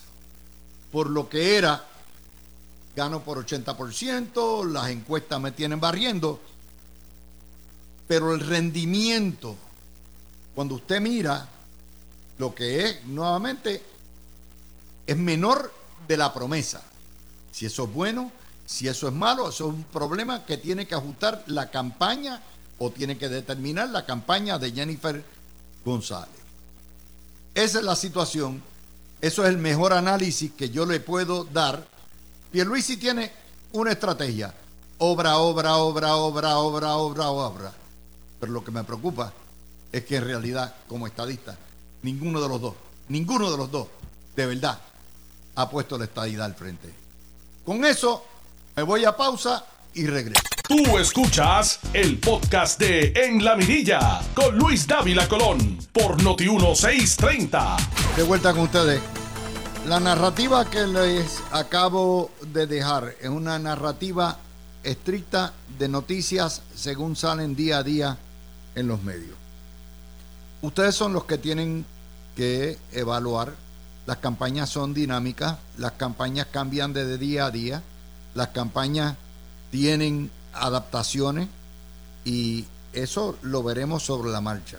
por 0.93 1.09
lo 1.09 1.29
que 1.29 1.57
era 1.57 1.87
gano 2.95 3.23
por 3.23 3.45
80%, 3.45 4.67
las 4.71 4.91
encuestas 4.91 5.41
me 5.41 5.53
tienen 5.53 5.81
barriendo, 5.81 6.41
pero 8.07 8.35
el 8.35 8.41
rendimiento, 8.41 9.57
cuando 10.55 10.75
usted 10.75 11.01
mira 11.01 11.49
lo 12.39 12.55
que 12.55 12.85
es, 12.85 13.05
nuevamente, 13.05 13.83
es 15.07 15.17
menor 15.17 15.73
de 16.07 16.17
la 16.17 16.35
promesa. 16.35 16.83
Si 17.53 17.67
eso 17.67 17.85
es 17.85 17.93
bueno, 17.93 18.33
si 18.71 18.87
eso 18.87 19.09
es 19.09 19.13
malo, 19.13 19.49
eso 19.49 19.67
es 19.67 19.75
un 19.75 19.83
problema 19.83 20.47
que 20.47 20.57
tiene 20.57 20.87
que 20.87 20.95
ajustar 20.95 21.43
la 21.49 21.73
campaña 21.73 22.41
o 22.79 22.91
tiene 22.91 23.19
que 23.19 23.29
determinar 23.29 23.89
la 23.91 24.07
campaña 24.07 24.61
de 24.61 24.71
Jennifer 24.71 25.25
González. 25.85 26.41
Esa 27.53 27.79
es 27.81 27.85
la 27.85 27.97
situación. 27.97 28.63
Eso 29.21 29.43
es 29.43 29.49
el 29.49 29.59
mejor 29.59 29.93
análisis 29.93 30.53
que 30.53 30.71
yo 30.71 30.87
le 30.87 31.01
puedo 31.01 31.43
dar. 31.45 31.85
Pierluisi 32.53 32.97
tiene 32.97 33.33
una 33.73 33.91
estrategia. 33.91 34.55
Obra, 34.99 35.39
obra, 35.39 35.77
obra, 35.79 36.15
obra, 36.15 36.59
obra, 36.59 36.97
obra, 36.97 37.31
obra. 37.31 37.73
Pero 38.39 38.53
lo 38.53 38.65
que 38.65 38.71
me 38.71 38.85
preocupa 38.85 39.33
es 39.91 40.05
que 40.05 40.17
en 40.17 40.25
realidad, 40.25 40.77
como 40.87 41.09
estadista, 41.09 41.59
ninguno 42.03 42.41
de 42.41 42.49
los 42.49 42.61
dos, 42.61 42.75
ninguno 43.09 43.51
de 43.51 43.57
los 43.57 43.69
dos, 43.69 43.89
de 44.37 44.47
verdad, 44.47 44.79
ha 45.57 45.69
puesto 45.69 45.99
la 45.99 46.05
estadidad 46.05 46.47
al 46.47 46.55
frente. 46.55 46.95
Con 47.65 47.85
eso, 47.85 48.25
me 48.81 48.85
voy 48.85 49.05
a 49.05 49.15
pausa 49.15 49.63
y 49.93 50.07
regreso. 50.07 50.43
Tú 50.67 50.97
escuchas 50.97 51.81
el 51.93 52.19
podcast 52.19 52.81
de 52.81 53.13
En 53.15 53.45
la 53.45 53.55
Mirilla 53.55 54.23
con 54.33 54.57
Luis 54.57 54.87
Dávila 54.87 55.29
Colón 55.29 55.79
por 55.93 56.23
Noti 56.23 56.49
1630. 56.49 57.77
De 58.17 58.23
vuelta 58.23 58.53
con 58.53 58.63
ustedes. 58.63 59.03
La 59.87 60.01
narrativa 60.01 60.65
que 60.65 60.87
les 60.87 61.43
acabo 61.53 62.31
de 62.41 62.67
dejar 62.67 63.15
es 63.21 63.29
una 63.29 63.59
narrativa 63.59 64.39
estricta 64.83 65.53
de 65.79 65.87
noticias 65.87 66.63
según 66.75 67.17
salen 67.17 67.55
día 67.55 67.77
a 67.77 67.83
día 67.83 68.17
en 68.77 68.89
los 68.89 69.03
medios. 69.03 69.37
Ustedes 70.63 70.95
son 70.95 71.13
los 71.13 71.25
que 71.25 71.37
tienen 71.37 71.85
que 72.35 72.79
evaluar. 72.93 73.53
Las 74.07 74.17
campañas 74.17 74.71
son 74.71 74.95
dinámicas, 74.95 75.59
las 75.77 75.93
campañas 75.93 76.47
cambian 76.51 76.95
de 76.95 77.19
día 77.19 77.45
a 77.45 77.51
día, 77.51 77.83
las 78.35 78.49
campañas 78.49 79.17
tienen 79.71 80.31
adaptaciones 80.53 81.49
y 82.25 82.67
eso 82.93 83.37
lo 83.43 83.63
veremos 83.63 84.03
sobre 84.03 84.31
la 84.31 84.41
marcha. 84.41 84.79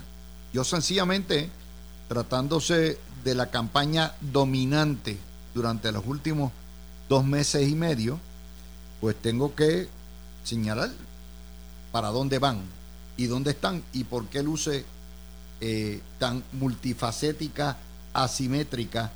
Yo 0.53 0.63
sencillamente, 0.63 1.49
tratándose 2.07 2.99
de 3.23 3.35
la 3.35 3.47
campaña 3.49 4.13
dominante 4.19 5.17
durante 5.53 5.91
los 5.91 6.05
últimos 6.05 6.51
dos 7.07 7.25
meses 7.25 7.69
y 7.69 7.75
medio, 7.75 8.19
pues 8.99 9.15
tengo 9.21 9.55
que 9.55 9.87
señalar 10.43 10.89
para 11.91 12.09
dónde 12.09 12.39
van 12.39 12.61
y 13.17 13.27
dónde 13.27 13.51
están 13.51 13.83
y 13.93 14.03
por 14.03 14.27
qué 14.27 14.43
luce 14.43 14.85
eh, 15.59 16.01
tan 16.19 16.43
multifacética, 16.53 17.77
asimétrica 18.13 19.11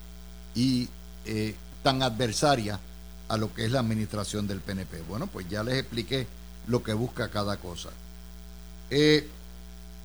y 0.54 0.88
eh, 1.26 1.56
tan 1.84 2.04
adversaria 2.04 2.80
a 3.28 3.38
lo 3.38 3.54
que 3.54 3.66
es 3.66 3.72
la 3.72 3.80
administración 3.80 4.48
del 4.48 4.62
PNP. 4.62 5.02
Bueno, 5.08 5.28
pues 5.28 5.48
ya 5.50 5.64
les 5.64 5.76
expliqué 5.76 6.28
lo 6.68 6.84
que 6.84 6.94
busca 6.94 7.30
cada 7.30 7.58
cosa. 7.58 7.90
Eh, 8.90 9.28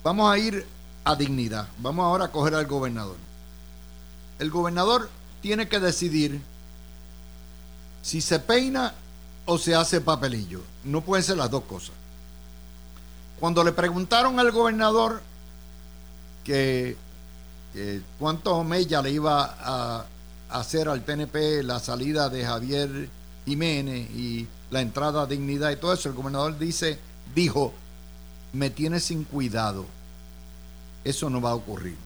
vamos 0.02 0.32
a 0.32 0.38
ir 0.38 0.66
a 1.04 1.14
dignidad. 1.16 1.68
Vamos 1.78 2.04
ahora 2.04 2.26
a 2.26 2.32
coger 2.32 2.54
al 2.54 2.66
gobernador. 2.66 3.16
El 4.38 4.50
gobernador 4.50 5.10
tiene 5.42 5.68
que 5.68 5.80
decidir 5.80 6.40
si 8.02 8.20
se 8.20 8.38
peina 8.38 8.94
o 9.46 9.58
se 9.58 9.74
hace 9.74 10.00
papelillo. 10.00 10.62
No 10.84 11.02
pueden 11.02 11.24
ser 11.24 11.36
las 11.36 11.50
dos 11.50 11.64
cosas. 11.64 11.94
Cuando 13.38 13.64
le 13.64 13.72
preguntaron 13.72 14.38
al 14.38 14.50
gobernador 14.50 15.22
que, 16.44 16.96
cuánto 18.18 18.62
mella 18.64 19.00
le 19.02 19.12
iba 19.12 19.56
a 19.60 20.06
hacer 20.52 20.88
al 20.88 21.02
PNP 21.02 21.62
la 21.62 21.78
salida 21.80 22.28
de 22.28 22.44
Javier 22.44 23.08
Jiménez 23.44 24.10
y 24.10 24.46
la 24.70 24.80
entrada 24.80 25.22
a 25.22 25.26
dignidad 25.26 25.70
y 25.70 25.76
todo 25.76 25.92
eso, 25.92 26.08
el 26.08 26.14
gobernador 26.14 26.58
dice, 26.58 26.98
dijo, 27.34 27.72
me 28.52 28.70
tiene 28.70 29.00
sin 29.00 29.24
cuidado. 29.24 29.86
Eso 31.04 31.30
no 31.30 31.40
va 31.40 31.50
a 31.50 31.54
ocurrir. 31.54 31.96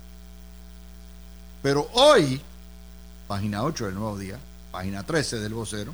Pero 1.62 1.88
hoy, 1.94 2.40
página 3.26 3.64
8 3.64 3.86
del 3.86 3.94
nuevo 3.94 4.18
día, 4.18 4.38
página 4.70 5.02
13 5.02 5.40
del 5.40 5.54
vocero, 5.54 5.92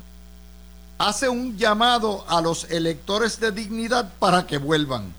hace 0.99 1.29
un 1.29 1.57
llamado 1.57 2.25
a 2.29 2.41
los 2.41 2.65
electores 2.71 3.41
de 3.41 3.53
dignidad 3.53 4.13
para 4.19 4.47
que 4.47 4.59
vuelvan. 4.59 5.13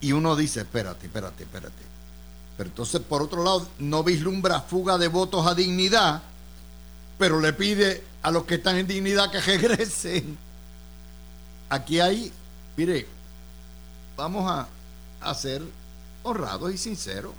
Y 0.00 0.12
uno 0.12 0.36
dice, 0.36 0.60
espérate, 0.60 1.06
espérate, 1.06 1.44
espérate. 1.44 1.82
Pero 2.56 2.70
entonces, 2.70 3.00
por 3.00 3.22
otro 3.22 3.42
lado, 3.42 3.66
no 3.78 4.04
vislumbra 4.04 4.60
fuga 4.60 4.96
de 4.98 5.08
votos 5.08 5.46
a 5.46 5.54
dignidad, 5.54 6.22
pero 7.18 7.40
le 7.40 7.52
pide 7.52 8.04
a 8.22 8.30
los 8.30 8.44
que 8.44 8.56
están 8.56 8.76
en 8.76 8.86
dignidad 8.86 9.30
que 9.30 9.40
regresen. 9.40 10.38
Aquí 11.68 12.00
hay, 12.00 12.32
mire, 12.76 13.06
vamos 14.16 14.50
a, 14.50 14.68
ser 15.34 15.62
honrados 16.22 16.72
y 16.72 16.78
sinceros. 16.78 17.32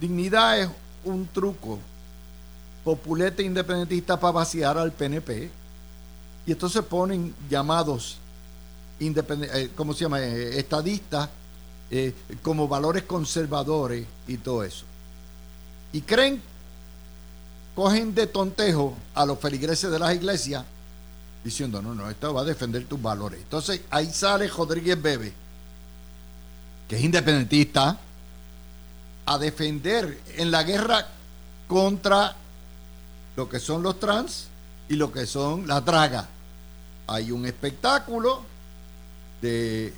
Dignidad 0.00 0.60
es 0.60 0.68
un 1.04 1.26
truco 1.26 1.80
populete 2.84 3.42
independentista 3.42 4.18
para 4.18 4.32
vaciar 4.32 4.78
al 4.78 4.92
PNP. 4.92 5.50
Y 6.46 6.52
entonces 6.52 6.82
ponen 6.84 7.34
llamados 7.48 8.18
eh, 9.00 9.70
¿cómo 9.74 9.92
se 9.92 10.00
llama? 10.00 10.20
Eh, 10.20 10.58
estadistas 10.58 11.28
eh, 11.90 12.14
como 12.42 12.68
valores 12.68 13.04
conservadores 13.04 14.06
y 14.26 14.36
todo 14.38 14.64
eso. 14.64 14.84
Y 15.92 16.00
creen, 16.02 16.42
cogen 17.74 18.14
de 18.14 18.26
tontejo 18.26 18.96
a 19.14 19.26
los 19.26 19.38
feligreses 19.38 19.90
de 19.90 19.98
las 19.98 20.14
iglesias 20.14 20.64
diciendo, 21.44 21.82
no, 21.82 21.94
no, 21.94 22.08
esto 22.08 22.32
va 22.32 22.40
a 22.40 22.44
defender 22.44 22.86
tus 22.86 23.00
valores. 23.00 23.40
Entonces 23.40 23.82
ahí 23.90 24.10
sale 24.10 24.48
Rodríguez 24.48 25.00
Bebe, 25.00 25.32
que 26.88 26.96
es 26.96 27.02
independentista, 27.02 27.98
a 29.26 29.38
defender 29.38 30.20
en 30.36 30.50
la 30.50 30.62
guerra 30.62 31.06
contra 31.68 32.34
lo 33.36 33.48
que 33.48 33.58
son 33.58 33.82
los 33.82 34.00
trans 34.00 34.46
y 34.88 34.94
lo 34.94 35.12
que 35.12 35.26
son 35.26 35.66
las 35.66 35.84
dragas. 35.84 36.26
Hay 37.06 37.30
un 37.30 37.44
espectáculo 37.46 38.42
de 39.42 39.92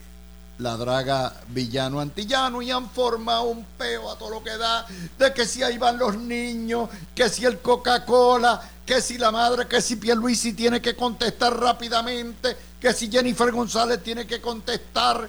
la 0.59 0.77
draga 0.77 1.35
villano 1.49 2.01
antillano 2.01 2.63
y 2.63 2.71
han 2.71 2.89
formado 2.89 3.45
un 3.45 3.65
peo 3.77 4.11
a 4.11 4.17
todo 4.17 4.31
lo 4.31 4.43
que 4.43 4.57
da 4.57 4.87
de 5.19 5.33
que 5.33 5.47
si 5.47 5.63
ahí 5.63 5.77
van 5.77 5.99
los 5.99 6.17
niños, 6.17 6.89
que 7.15 7.29
si 7.29 7.45
el 7.45 7.59
Coca-Cola, 7.59 8.61
que 8.85 9.03
si 9.03 9.19
la 9.19 9.31
madre, 9.31 9.67
que 9.67 9.83
si 9.83 9.97
Pierluisi 9.97 10.55
tiene 10.55 10.81
que 10.81 10.97
contestar 10.97 11.59
rápidamente, 11.59 12.57
que 12.81 12.93
si 12.93 13.11
Jennifer 13.11 13.51
González 13.53 14.03
tiene 14.03 14.27
que 14.27 14.41
contestar. 14.41 15.29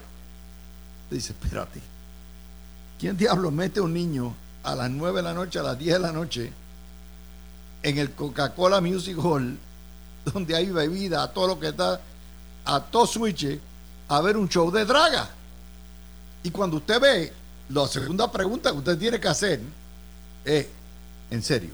Dice, 1.09 1.33
espérate, 1.33 1.81
¿quién 2.99 3.17
diablo 3.17 3.51
mete 3.51 3.81
un 3.81 3.93
niño 3.93 4.33
a 4.63 4.75
las 4.75 4.89
9 4.89 5.17
de 5.17 5.23
la 5.23 5.33
noche, 5.33 5.59
a 5.59 5.63
las 5.63 5.77
10 5.77 5.93
de 5.93 5.99
la 5.99 6.11
noche, 6.11 6.53
en 7.83 7.97
el 7.97 8.11
Coca-Cola 8.11 8.79
Music 8.79 9.17
Hall, 9.17 9.57
donde 10.25 10.55
hay 10.55 10.67
bebida, 10.67 11.23
a 11.23 11.33
todo 11.33 11.47
lo 11.47 11.59
que 11.59 11.69
está, 11.69 11.99
a 12.63 12.79
todo 12.79 13.05
switch? 13.07 13.59
A 14.07 14.21
ver 14.21 14.37
un 14.37 14.47
show 14.47 14.71
de 14.71 14.85
draga. 14.85 15.29
Y 16.43 16.51
cuando 16.51 16.77
usted 16.77 16.99
ve, 16.99 17.33
la 17.69 17.87
segunda 17.87 18.31
pregunta 18.31 18.71
que 18.71 18.77
usted 18.77 18.97
tiene 18.97 19.19
que 19.19 19.27
hacer 19.27 19.61
es, 20.45 20.67
en 21.29 21.43
serio, 21.43 21.71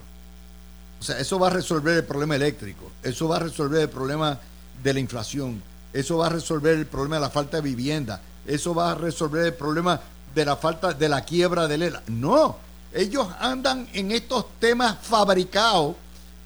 o 0.99 1.03
sea, 1.03 1.19
eso 1.19 1.37
va 1.37 1.47
a 1.47 1.51
resolver 1.51 1.97
el 1.97 2.05
problema 2.05 2.35
eléctrico, 2.35 2.91
eso 3.03 3.27
va 3.27 3.37
a 3.37 3.39
resolver 3.39 3.81
el 3.81 3.89
problema 3.89 4.39
de 4.81 4.93
la 4.93 4.99
inflación, 4.99 5.61
eso 5.91 6.17
va 6.17 6.27
a 6.27 6.29
resolver 6.29 6.77
el 6.77 6.87
problema 6.87 7.17
de 7.17 7.21
la 7.21 7.29
falta 7.29 7.57
de 7.57 7.63
vivienda, 7.63 8.21
eso 8.47 8.73
va 8.73 8.91
a 8.91 8.95
resolver 8.95 9.45
el 9.45 9.53
problema 9.53 9.99
de 10.33 10.45
la 10.45 10.55
falta 10.55 10.93
de 10.93 11.09
la 11.09 11.23
quiebra 11.23 11.67
del 11.67 11.83
ELA. 11.83 12.01
No, 12.07 12.57
ellos 12.93 13.27
andan 13.39 13.87
en 13.93 14.11
estos 14.11 14.45
temas 14.59 14.97
fabricados 15.01 15.95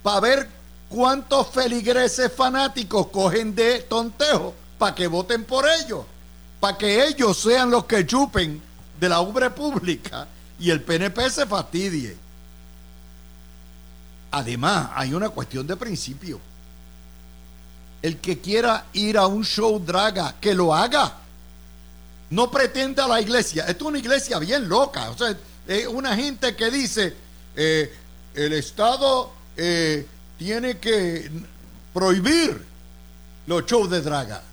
para 0.04 0.19
ver 0.19 0.50
cuántos 0.89 1.47
feligreses 1.47 2.32
fanáticos 2.34 3.08
cogen 3.08 3.56
de 3.56 3.80
tontejo 3.80 4.54
para 4.78 4.96
que 4.96 5.08
voten 5.08 5.44
por 5.44 5.66
ellos. 5.68 6.06
para 6.60 6.78
que 6.78 7.06
ellos 7.06 7.38
sean 7.38 7.70
los 7.70 7.86
que 7.86 8.06
chupen 8.06 8.60
de 9.00 9.10
la 9.10 9.20
obra 9.20 9.54
pública 9.54 10.28
y 10.60 10.72
el 10.72 10.82
PNP 10.82 11.30
se 11.30 11.46
fastidie. 11.46 12.18
Además, 14.32 14.90
hay 14.96 15.13
una 15.13 15.30
cuestión 15.30 15.68
de 15.68 15.76
principio. 15.76 16.40
El 18.02 18.18
que 18.18 18.40
quiera 18.40 18.86
ir 18.94 19.18
a 19.18 19.28
un 19.28 19.44
show 19.44 19.80
draga, 19.80 20.36
que 20.40 20.54
lo 20.54 20.74
haga. 20.74 21.16
No 22.30 22.52
pretenda 22.52 23.08
la 23.08 23.22
iglesia. 23.22 23.66
Esto 23.68 23.86
es 23.86 23.90
una 23.90 24.00
iglesia 24.00 24.40
bien 24.40 24.68
loca. 24.68 25.10
O 25.12 25.18
sea, 25.18 25.38
es 25.68 25.88
una 25.88 26.16
gente 26.16 26.56
que 26.56 26.72
dice, 26.72 27.16
eh, 27.56 27.94
el 28.34 28.54
Estado 28.54 29.32
eh, 29.56 30.06
tiene 30.38 30.78
que 30.78 31.30
prohibir 31.94 32.66
los 33.48 33.66
shows 33.66 33.90
de 33.90 34.02
draga. 34.02 34.44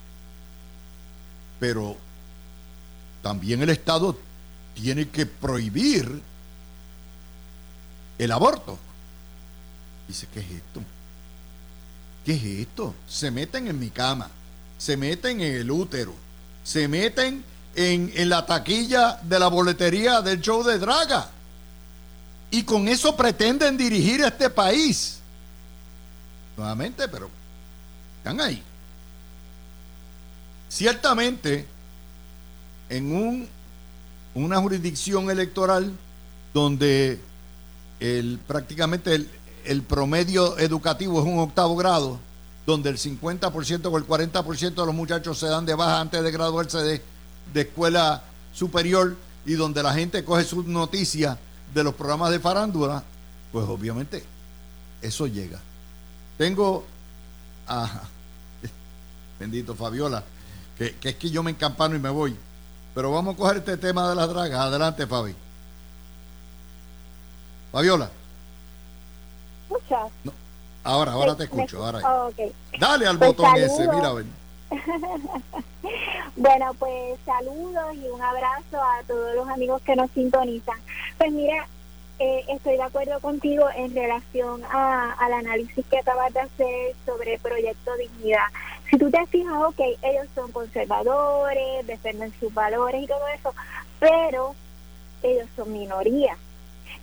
Pero 1.60 1.96
también 3.22 3.62
el 3.62 3.70
Estado 3.70 4.18
tiene 4.74 5.08
que 5.08 5.26
prohibir 5.26 6.22
el 8.18 8.32
aborto. 8.32 8.78
Dice, 10.06 10.26
¿qué 10.32 10.40
es 10.40 10.50
esto? 10.50 10.80
¿Qué 12.24 12.34
es 12.34 12.44
esto? 12.66 12.94
Se 13.08 13.30
meten 13.30 13.68
en 13.68 13.78
mi 13.78 13.90
cama, 13.90 14.30
se 14.78 14.96
meten 14.96 15.40
en 15.40 15.54
el 15.56 15.70
útero, 15.70 16.14
se 16.62 16.88
meten 16.88 17.44
en, 17.74 18.12
en 18.14 18.28
la 18.28 18.46
taquilla 18.46 19.18
de 19.22 19.38
la 19.38 19.48
boletería 19.48 20.20
del 20.20 20.40
show 20.40 20.62
de 20.62 20.78
Draga. 20.78 21.30
Y 22.50 22.62
con 22.62 22.88
eso 22.88 23.16
pretenden 23.16 23.76
dirigir 23.76 24.20
este 24.20 24.48
país. 24.48 25.18
Nuevamente, 26.56 27.08
pero 27.08 27.28
están 28.18 28.40
ahí. 28.40 28.62
Ciertamente, 30.74 31.66
en 32.88 33.14
un, 33.14 33.48
una 34.34 34.60
jurisdicción 34.60 35.30
electoral 35.30 35.92
donde 36.52 37.20
el, 38.00 38.40
prácticamente 38.44 39.14
el, 39.14 39.30
el 39.66 39.82
promedio 39.82 40.58
educativo 40.58 41.20
es 41.20 41.26
un 41.26 41.38
octavo 41.38 41.76
grado, 41.76 42.18
donde 42.66 42.90
el 42.90 42.98
50% 42.98 43.88
o 43.88 43.96
el 43.96 44.04
40% 44.04 44.74
de 44.74 44.86
los 44.86 44.94
muchachos 44.96 45.38
se 45.38 45.46
dan 45.46 45.64
de 45.64 45.76
baja 45.76 46.00
antes 46.00 46.20
de 46.24 46.32
graduarse 46.32 46.78
de, 46.78 47.00
de 47.52 47.60
escuela 47.60 48.24
superior 48.52 49.16
y 49.46 49.52
donde 49.52 49.80
la 49.80 49.94
gente 49.94 50.24
coge 50.24 50.42
sus 50.42 50.66
noticias 50.66 51.38
de 51.72 51.84
los 51.84 51.94
programas 51.94 52.32
de 52.32 52.40
farándula, 52.40 53.04
pues 53.52 53.64
obviamente 53.68 54.24
eso 55.00 55.28
llega. 55.28 55.60
Tengo 56.36 56.84
a, 57.68 58.02
bendito 59.38 59.76
Fabiola, 59.76 60.24
que, 60.78 60.94
que 60.96 61.10
es 61.10 61.14
que 61.16 61.30
yo 61.30 61.42
me 61.42 61.50
encampano 61.50 61.96
y 61.96 61.98
me 61.98 62.10
voy. 62.10 62.36
Pero 62.94 63.10
vamos 63.10 63.34
a 63.34 63.38
coger 63.38 63.56
este 63.58 63.76
tema 63.76 64.08
de 64.08 64.14
las 64.14 64.28
dragas. 64.28 64.60
Adelante, 64.60 65.06
Fabi. 65.06 65.34
Fabiola. 67.72 68.08
ahora, 70.84 71.12
ahora 71.12 71.36
te 71.36 71.44
escucho. 71.44 71.84
Ahora. 71.84 72.00
Dale 72.78 73.06
al 73.06 73.18
pues 73.18 73.30
botón 73.30 73.56
ese, 73.56 73.88
mira, 73.88 74.12
ven. 74.12 74.32
bueno, 76.36 76.72
pues 76.78 77.18
saludos 77.26 77.94
y 77.94 78.08
un 78.08 78.22
abrazo 78.22 78.80
a 78.80 79.02
todos 79.08 79.34
los 79.34 79.48
amigos 79.48 79.82
que 79.82 79.96
nos 79.96 80.08
sintonizan. 80.12 80.78
Pues 81.18 81.32
mira, 81.32 81.66
eh, 82.20 82.44
estoy 82.48 82.76
de 82.76 82.82
acuerdo 82.84 83.18
contigo 83.18 83.66
en 83.74 83.92
relación 83.92 84.62
a, 84.70 85.12
al 85.14 85.32
análisis 85.32 85.84
que 85.90 85.98
acabas 85.98 86.32
de 86.32 86.40
hacer 86.40 86.94
sobre 87.04 87.34
el 87.34 87.40
Proyecto 87.40 87.96
Dignidad. 87.96 88.46
Si 88.90 88.98
tú 88.98 89.10
te 89.10 89.26
fijas, 89.26 89.54
ok, 89.66 89.80
ellos 90.02 90.26
son 90.34 90.52
conservadores, 90.52 91.86
defienden 91.86 92.32
sus 92.38 92.52
valores 92.52 93.02
y 93.02 93.06
todo 93.06 93.26
eso, 93.34 93.54
pero 93.98 94.54
ellos 95.22 95.48
son 95.56 95.72
minoría. 95.72 96.36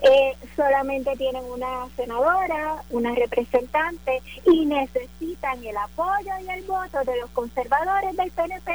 Eh, 0.03 0.35
solamente 0.55 1.15
tienen 1.15 1.43
una 1.45 1.87
senadora, 1.95 2.83
una 2.89 3.13
representante 3.13 4.21
y 4.45 4.65
necesitan 4.65 5.63
el 5.63 5.77
apoyo 5.77 6.31
y 6.43 6.49
el 6.49 6.63
voto 6.63 6.99
de 7.05 7.19
los 7.19 7.29
conservadores 7.31 8.15
del 8.17 8.31
PNP. 8.31 8.71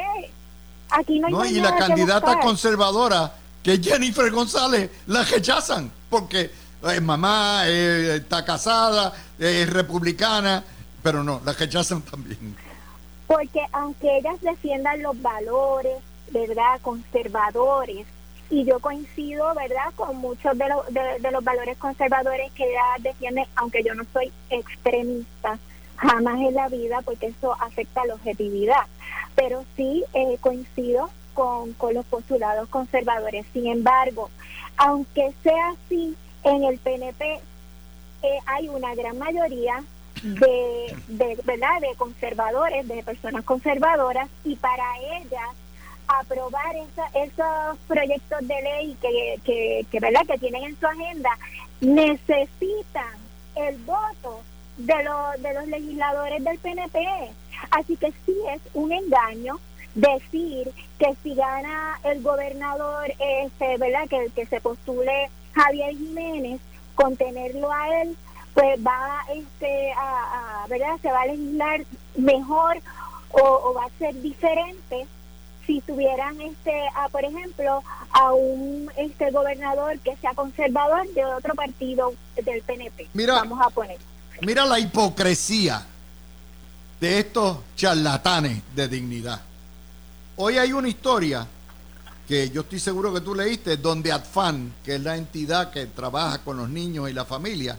Aquí 0.91 1.19
no 1.19 1.41
hay 1.41 1.57
y 1.57 1.61
la 1.61 1.77
candidata 1.77 2.39
conservadora, 2.39 3.33
que 3.63 3.75
es 3.75 3.81
Jennifer 3.81 4.31
González, 4.31 4.89
la 5.07 5.25
rechazan 5.25 5.91
porque 6.09 6.51
es 6.93 7.03
mamá, 7.03 7.67
está 7.67 8.45
casada, 8.45 9.13
es 9.39 9.69
republicana, 9.69 10.63
pero 11.03 11.25
no, 11.25 11.41
la 11.45 11.53
rechazan 11.53 12.03
también. 12.03 12.57
Porque 13.27 13.61
aunque 13.73 14.19
ellas 14.19 14.41
defiendan 14.41 15.03
los 15.03 15.21
valores, 15.21 15.99
¿verdad?, 16.31 16.81
conservadores, 16.83 18.07
y 18.49 18.65
yo 18.65 18.79
coincido, 18.79 19.53
¿verdad?, 19.55 19.93
con 19.97 20.17
muchos 20.17 20.57
de, 20.57 20.67
de, 21.21 21.31
los 21.33 21.43
valores 21.43 21.77
conservadores 21.79 22.53
que 22.53 22.65
ella 22.65 22.83
defiende, 23.01 23.47
aunque 23.57 23.83
yo 23.83 23.95
no 23.95 24.05
soy 24.13 24.33
extremista 24.51 25.59
jamás 25.97 26.37
en 26.37 26.55
la 26.55 26.69
vida, 26.69 27.01
porque 27.05 27.27
eso 27.27 27.55
afecta 27.61 28.03
a 28.03 28.07
la 28.07 28.15
objetividad. 28.15 28.87
Pero 29.35 29.65
sí 29.77 30.05
eh, 30.15 30.39
coincido 30.41 31.11
con, 31.35 31.73
con 31.75 31.95
los 31.95 32.07
postulados 32.07 32.69
conservadores. 32.69 33.47
Sin 33.53 33.67
embargo, 33.67 34.31
aunque 34.77 35.33
sea 35.43 35.71
así, 35.71 36.15
en 36.45 36.65
el 36.65 36.79
PNP 36.79 37.41
eh, 38.23 38.39
hay 38.47 38.69
una 38.69 38.95
gran 38.95 39.19
mayoría 39.19 39.83
de, 40.35 41.39
¿verdad? 41.45 41.81
de 41.81 41.95
conservadores, 41.97 42.87
de 42.89 43.03
personas 43.03 43.45
conservadoras, 43.45 44.29
y 44.45 44.57
para 44.57 44.85
ellas 45.19 45.51
aprobar 46.09 46.77
esos 47.15 47.79
proyectos 47.89 48.47
de 48.47 48.63
ley 48.63 48.97
que, 49.01 49.85
que, 49.91 50.01
¿verdad? 50.01 50.27
que 50.27 50.39
tienen 50.39 50.65
en 50.65 50.79
su 50.79 50.87
agenda 50.87 51.31
necesitan 51.81 53.15
el 53.57 53.77
voto 53.79 54.43
de, 54.77 55.03
los 55.03 55.43
de 55.43 55.55
los 55.55 55.67
legisladores 55.67 56.45
del 56.45 56.59
PNP. 56.59 56.99
Así 57.71 57.97
que 57.97 58.13
sí 58.25 58.37
es 58.55 58.61
un 58.75 58.93
engaño 58.93 59.59
decir 59.95 60.71
que 60.99 61.15
si 61.23 61.35
gana 61.35 61.99
el 62.05 62.23
gobernador, 62.23 63.13
este, 63.19 63.79
¿verdad? 63.79 64.09
Que, 64.09 64.31
que 64.35 64.47
se 64.47 64.61
postule 64.61 65.31
Javier 65.55 65.97
Jiménez, 65.97 66.61
contenerlo 66.95 67.73
a 67.73 68.03
él, 68.03 68.17
pues 68.57 68.81
va 68.85 69.23
este, 69.35 69.93
a, 69.93 70.65
¿verdad? 70.71 70.99
Se 71.03 71.13
va 71.13 71.21
a 71.21 71.27
legislar 71.27 71.85
mejor 72.17 72.79
o, 73.33 73.75
va 73.75 73.85
a 73.85 73.99
ser 73.99 74.15
diferente 74.23 75.07
si 75.67 75.83
tuvieran 75.83 76.41
este 76.41 76.73
a, 76.95 77.11
por 77.11 77.23
ejemplo 77.23 77.83
a 78.13 78.33
un 78.33 78.91
este 78.97 79.31
gobernador 79.31 79.99
que 79.99 80.17
sea 80.17 80.33
conservador 80.33 81.07
de 81.13 81.23
otro 81.27 81.55
partido 81.55 82.15
del 82.43 82.63
PNP 82.63 83.11
mira, 83.13 83.35
vamos 83.35 83.61
a 83.61 83.69
poner. 83.69 83.99
Mira 84.41 84.65
la 84.65 84.79
hipocresía 84.79 85.85
de 86.99 87.19
estos 87.19 87.59
charlatanes 87.77 88.63
de 88.75 88.89
dignidad. 88.89 89.43
Hoy 90.37 90.57
hay 90.57 90.73
una 90.73 90.89
historia 90.89 91.47
que 92.27 92.49
yo 92.49 92.63
estoy 92.63 92.81
seguro 92.81 93.13
que 93.13 93.21
tú 93.21 93.35
leíste 93.35 93.77
donde 93.77 94.13
ADFAN 94.13 94.77
que 94.83 94.95
es 94.95 95.01
la 95.03 95.15
entidad 95.15 95.71
que 95.71 95.85
trabaja 95.85 96.39
con 96.43 96.57
los 96.57 96.71
niños 96.71 97.11
y 97.11 97.13
la 97.13 97.27
familia 97.27 97.79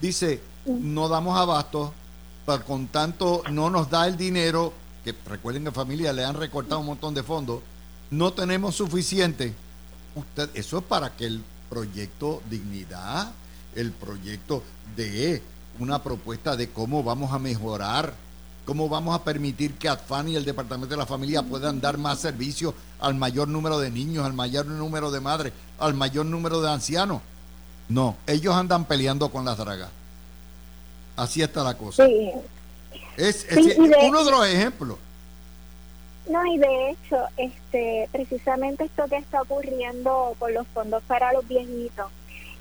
dice 0.00 0.40
no 0.66 1.08
damos 1.08 1.38
abasto 1.38 1.92
con 2.66 2.88
tanto 2.88 3.42
no 3.50 3.68
nos 3.68 3.90
da 3.90 4.06
el 4.06 4.16
dinero 4.16 4.72
que 5.04 5.14
recuerden 5.26 5.64
que 5.64 5.70
familia 5.70 6.12
le 6.12 6.24
han 6.24 6.34
recortado 6.34 6.80
un 6.80 6.86
montón 6.86 7.14
de 7.14 7.22
fondos, 7.22 7.60
no 8.10 8.32
tenemos 8.32 8.74
suficiente. 8.74 9.54
Usted, 10.14 10.50
eso 10.54 10.78
es 10.78 10.84
para 10.84 11.14
que 11.14 11.26
el 11.26 11.42
proyecto 11.68 12.42
Dignidad, 12.50 13.32
el 13.74 13.92
proyecto 13.92 14.62
de 14.96 15.42
una 15.78 16.02
propuesta 16.02 16.56
de 16.56 16.70
cómo 16.70 17.02
vamos 17.02 17.32
a 17.32 17.38
mejorar, 17.38 18.14
cómo 18.64 18.88
vamos 18.88 19.14
a 19.14 19.22
permitir 19.22 19.74
que 19.74 19.88
ADFAN 19.88 20.28
y 20.28 20.36
el 20.36 20.44
Departamento 20.44 20.94
de 20.94 20.98
la 20.98 21.06
Familia 21.06 21.42
puedan 21.42 21.80
dar 21.80 21.98
más 21.98 22.18
servicios 22.18 22.74
al 22.98 23.14
mayor 23.14 23.48
número 23.48 23.78
de 23.78 23.90
niños, 23.90 24.24
al 24.24 24.32
mayor 24.32 24.66
número 24.66 25.10
de 25.10 25.20
madres, 25.20 25.52
al 25.78 25.94
mayor 25.94 26.26
número 26.26 26.60
de 26.60 26.70
ancianos. 26.70 27.22
No, 27.88 28.16
ellos 28.26 28.54
andan 28.54 28.84
peleando 28.84 29.30
con 29.30 29.44
las 29.44 29.56
dragas. 29.56 29.90
Así 31.16 31.42
está 31.42 31.64
la 31.64 31.76
cosa. 31.76 32.06
Es, 33.16 33.46
uno 33.76 34.24
de 34.24 34.30
los 34.30 34.46
ejemplos. 34.46 34.98
No, 36.28 36.44
y 36.46 36.58
de 36.58 36.90
hecho, 36.90 37.16
este, 37.36 38.08
precisamente 38.12 38.84
esto 38.84 39.06
que 39.08 39.16
está 39.16 39.42
ocurriendo 39.42 40.36
con 40.38 40.52
los 40.52 40.66
fondos 40.68 41.02
para 41.04 41.32
los 41.32 41.46
viejitos 41.48 42.12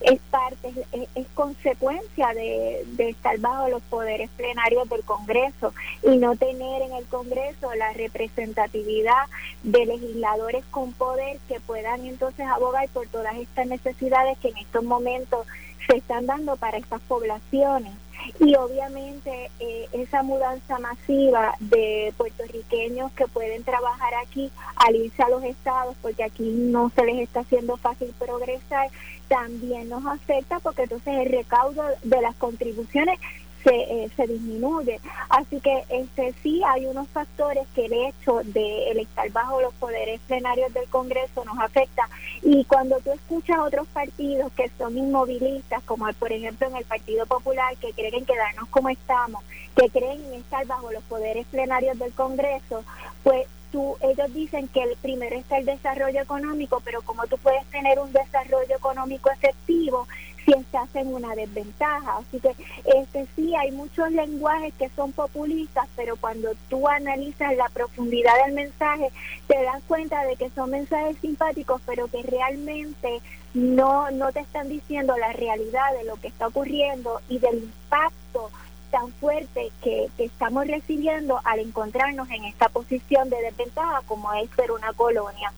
es 0.01 0.19
parte, 0.29 0.71
es, 1.15 1.27
consecuencia 1.33 2.27
de, 2.33 2.83
de, 2.93 3.09
estar 3.09 3.37
bajo 3.39 3.69
los 3.69 3.81
poderes 3.83 4.29
plenarios 4.31 4.87
del 4.89 5.03
Congreso 5.03 5.73
y 6.03 6.17
no 6.17 6.35
tener 6.35 6.83
en 6.83 6.93
el 6.93 7.05
Congreso 7.05 7.73
la 7.75 7.93
representatividad 7.93 9.25
de 9.63 9.85
legisladores 9.85 10.63
con 10.71 10.93
poder 10.93 11.39
que 11.47 11.59
puedan 11.59 12.05
entonces 12.05 12.45
abogar 12.47 12.87
por 12.89 13.07
todas 13.07 13.35
estas 13.37 13.67
necesidades 13.67 14.37
que 14.39 14.49
en 14.49 14.57
estos 14.57 14.83
momentos 14.83 15.47
se 15.87 15.97
están 15.97 16.25
dando 16.25 16.55
para 16.57 16.77
estas 16.77 17.01
poblaciones. 17.01 17.93
y 18.39 18.55
obviamente 18.55 19.51
eh, 19.59 19.87
esa 19.93 20.23
mudanza 20.23 20.79
masiva 20.79 21.53
de 21.59 22.13
puertorriqueños 22.17 23.11
que 23.13 23.27
pueden 23.27 23.63
trabajar 23.63 24.13
aquí 24.15 24.51
al 24.75 24.95
irse 24.95 25.21
a 25.21 25.29
los 25.29 25.43
estados 25.43 25.95
porque 26.01 26.23
aquí 26.23 26.43
no 26.43 26.89
se 26.95 27.05
les 27.05 27.19
está 27.19 27.41
haciendo 27.41 27.77
fácil 27.77 28.13
progresar 28.19 28.89
también 29.27 29.89
nos 29.89 30.05
afecta 30.05 30.59
porque 30.59 30.83
entonces 30.83 31.13
el 31.17 31.31
recaudo 31.31 31.83
de 32.03 32.21
las 32.21 32.35
contribuciones 32.35 33.19
se, 33.63 33.75
eh, 33.75 34.09
se 34.15 34.27
disminuye. 34.27 34.99
Así 35.29 35.59
que 35.59 35.83
este 35.89 36.33
sí 36.41 36.61
hay 36.65 36.85
unos 36.85 37.07
factores 37.09 37.67
que 37.75 37.85
el 37.85 37.93
hecho 37.93 38.41
de 38.43 38.91
el 38.91 38.99
estar 38.99 39.29
bajo 39.31 39.61
los 39.61 39.73
poderes 39.75 40.19
plenarios 40.21 40.73
del 40.73 40.87
Congreso 40.89 41.43
nos 41.45 41.59
afecta. 41.59 42.07
Y 42.41 42.63
cuando 42.65 42.97
tú 42.99 43.11
escuchas 43.11 43.59
otros 43.59 43.87
partidos 43.87 44.51
que 44.53 44.69
son 44.77 44.97
inmovilistas, 44.97 45.83
como 45.83 46.07
por 46.13 46.31
ejemplo 46.31 46.67
en 46.67 46.77
el 46.77 46.85
Partido 46.85 47.25
Popular, 47.25 47.75
que 47.77 47.91
creen 47.91 48.25
quedarnos 48.25 48.69
como 48.69 48.89
estamos, 48.89 49.43
que 49.75 49.89
creen 49.89 50.23
en 50.25 50.35
estar 50.35 50.65
bajo 50.65 50.91
los 50.91 51.03
poderes 51.03 51.45
plenarios 51.47 51.97
del 51.99 52.13
Congreso, 52.13 52.83
pues 53.23 53.47
tú, 53.77 53.95
ellos 54.01 54.33
dicen 54.33 54.67
que 54.69 54.81
el 54.81 54.95
primero 55.03 55.35
está 55.35 55.59
el 55.59 55.65
desarrollo 55.65 56.19
económico, 56.19 56.81
pero 56.83 57.03
como 57.03 57.27
tú 57.27 57.37
puedes 57.37 57.63
tener 57.67 57.99
un 57.99 58.11
desarrollo 58.11 58.75
económico 58.75 59.29
efectivo 59.29 60.07
si 60.43 60.51
estás 60.53 60.89
en 60.95 61.13
una 61.13 61.35
desventaja. 61.35 62.17
Así 62.17 62.39
que 62.39 62.55
este 62.85 63.27
sí 63.35 63.53
hay 63.55 63.71
muchos 63.71 64.09
lenguajes 64.11 64.73
que 64.79 64.89
son 64.95 65.11
populistas, 65.11 65.87
pero 65.95 66.15
cuando 66.15 66.49
tú 66.69 66.87
analizas 66.87 67.55
la 67.55 67.69
profundidad 67.69 68.33
del 68.45 68.55
mensaje, 68.55 69.09
te 69.47 69.61
das 69.61 69.83
cuenta 69.87 70.25
de 70.25 70.35
que 70.37 70.49
son 70.49 70.71
mensajes 70.71 71.15
simpáticos, 71.21 71.79
pero 71.85 72.07
que 72.07 72.23
realmente 72.23 73.21
no 73.53 74.09
no 74.09 74.31
te 74.31 74.39
están 74.39 74.69
diciendo 74.69 75.15
la 75.17 75.33
realidad 75.33 75.93
de 75.99 76.05
lo 76.05 76.15
que 76.15 76.29
está 76.29 76.47
ocurriendo 76.47 77.21
y 77.29 77.37
del 77.37 77.57
impacto 77.57 78.49
tan 78.91 79.11
fuerte 79.13 79.71
que, 79.81 80.09
estamos 80.17 80.67
recibiendo 80.67 81.39
al 81.43 81.59
encontrarnos 81.59 82.29
en 82.29 82.45
esta 82.45 82.69
posición 82.69 83.29
de 83.29 83.41
desventaja 83.41 84.01
como 84.05 84.33
es 84.33 84.49
ser 84.55 84.71
una 84.71 84.93
colonia. 84.93 85.51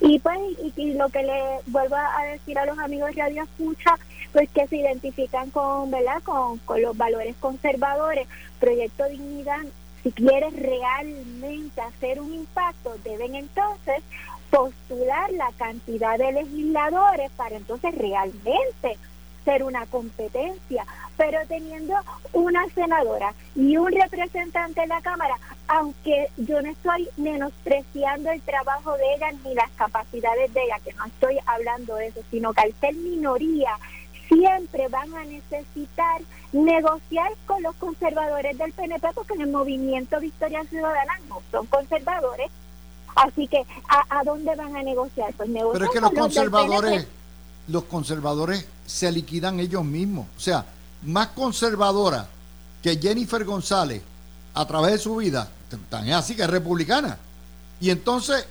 Y 0.00 0.18
pues 0.18 0.38
y, 0.76 0.94
lo 0.94 1.08
que 1.08 1.22
le 1.22 1.42
vuelvo 1.66 1.96
a 1.96 2.24
decir 2.24 2.58
a 2.58 2.66
los 2.66 2.78
amigos 2.78 3.14
Radio 3.16 3.42
Escucha, 3.42 3.96
pues 4.32 4.48
que 4.50 4.66
se 4.66 4.76
identifican 4.76 5.50
con, 5.50 5.90
¿verdad? 5.90 6.22
Con, 6.22 6.58
con 6.58 6.80
los 6.82 6.96
valores 6.96 7.34
conservadores, 7.40 8.28
Proyecto 8.58 9.04
Dignidad, 9.08 9.60
si 10.02 10.12
quieres 10.12 10.54
realmente 10.54 11.80
hacer 11.80 12.20
un 12.20 12.32
impacto, 12.32 12.96
deben 13.04 13.34
entonces 13.34 14.02
postular 14.50 15.30
la 15.32 15.50
cantidad 15.56 16.18
de 16.18 16.32
legisladores 16.32 17.30
para 17.32 17.56
entonces 17.56 17.94
realmente 17.96 18.98
ser 19.44 19.62
una 19.62 19.86
competencia, 19.86 20.84
pero 21.16 21.38
teniendo 21.48 21.94
una 22.32 22.66
senadora 22.74 23.34
y 23.54 23.76
un 23.76 23.92
representante 23.92 24.82
en 24.82 24.88
la 24.88 25.00
Cámara, 25.00 25.34
aunque 25.68 26.28
yo 26.36 26.60
no 26.62 26.70
estoy 26.70 27.08
menospreciando 27.16 28.30
el 28.30 28.40
trabajo 28.42 28.96
de 28.96 29.14
ella 29.14 29.32
ni 29.44 29.54
las 29.54 29.70
capacidades 29.72 30.52
de 30.52 30.62
ella, 30.62 30.78
que 30.84 30.92
no 30.94 31.04
estoy 31.06 31.38
hablando 31.46 31.96
de 31.96 32.08
eso, 32.08 32.20
sino 32.30 32.52
que 32.52 32.62
al 32.62 32.74
ser 32.80 32.94
minoría, 32.94 33.76
siempre 34.28 34.88
van 34.88 35.12
a 35.14 35.24
necesitar 35.24 36.22
negociar 36.52 37.32
con 37.46 37.62
los 37.62 37.74
conservadores 37.76 38.56
del 38.56 38.72
PNP, 38.72 39.08
porque 39.14 39.34
en 39.34 39.42
el 39.42 39.50
movimiento 39.50 40.20
Victoria 40.20 40.64
Ciudadana 40.64 41.18
no 41.28 41.42
son 41.50 41.66
conservadores. 41.66 42.50
Así 43.16 43.48
que, 43.48 43.66
¿a, 43.88 44.22
dónde 44.24 44.54
van 44.54 44.76
a 44.76 44.82
negociar? 44.82 45.32
Pues 45.36 45.48
negociar 45.48 45.72
Pero 45.72 45.84
es 45.84 45.90
que 45.90 46.00
los 46.00 46.12
conservadores 46.12 47.08
los 47.70 47.84
conservadores 47.84 48.66
se 48.86 49.10
liquidan 49.10 49.60
ellos 49.60 49.84
mismos. 49.84 50.26
O 50.36 50.40
sea, 50.40 50.66
más 51.02 51.28
conservadora 51.28 52.28
que 52.82 52.98
Jennifer 52.98 53.44
González 53.44 54.02
a 54.54 54.66
través 54.66 54.92
de 54.92 54.98
su 54.98 55.16
vida, 55.16 55.48
tan 55.88 56.10
así 56.10 56.34
que 56.34 56.42
es 56.42 56.50
republicana. 56.50 57.18
Y 57.80 57.90
entonces, 57.90 58.44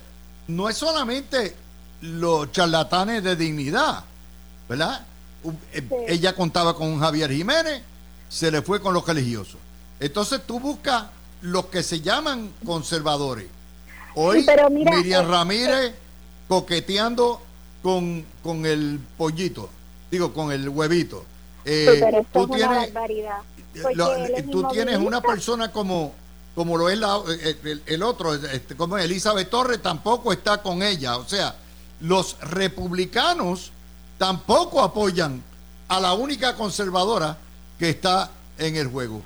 no 0.48 0.68
es 0.68 0.76
solamente 0.76 1.54
los 2.00 2.50
charlatanes 2.52 3.22
de 3.22 3.36
dignidad, 3.36 4.04
¿verdad? 4.68 5.06
Eh, 5.72 6.06
ella 6.08 6.34
contaba 6.34 6.74
con 6.74 6.98
Javier 6.98 7.30
Jiménez, 7.30 7.82
se 8.28 8.50
le 8.50 8.62
fue 8.62 8.80
con 8.80 8.94
los 8.94 9.06
religiosos. 9.06 9.56
Entonces 9.98 10.40
tú 10.46 10.60
buscas 10.60 11.04
los 11.42 11.66
que 11.66 11.82
se 11.82 12.00
llaman 12.00 12.52
conservadores. 12.64 13.46
Hoy 14.14 14.46
Miriam 14.70 15.24
eh, 15.24 15.28
Ramírez 15.28 15.94
coqueteando 16.48 17.40
con, 17.82 18.24
con 18.42 18.66
el 18.66 19.00
pollito, 19.16 19.68
digo, 20.10 20.32
con 20.32 20.52
el 20.52 20.68
huevito. 20.68 21.24
Eh, 21.64 22.24
tú 22.32 22.48
tienes, 22.48 22.92
tú 24.50 24.68
tienes 24.68 24.98
una 24.98 25.20
persona 25.20 25.70
como 25.70 26.14
como 26.54 26.76
lo 26.76 26.90
es 26.90 26.98
la, 26.98 27.20
eh, 27.42 27.80
el, 27.86 28.02
otro, 28.02 28.34
este, 28.34 28.76
como 28.76 28.98
Elizabeth 28.98 29.48
Torres, 29.48 29.80
tampoco 29.80 30.32
está 30.32 30.60
con 30.60 30.82
ella. 30.82 31.16
O 31.16 31.24
sea, 31.26 31.54
los 32.00 32.38
republicanos 32.40 33.72
tampoco 34.18 34.82
apoyan 34.82 35.42
a 35.88 36.00
la 36.00 36.12
única 36.14 36.56
conservadora 36.56 37.38
que 37.78 37.90
está 37.90 38.30
en 38.58 38.76
el 38.76 38.88
juego. 38.88 39.22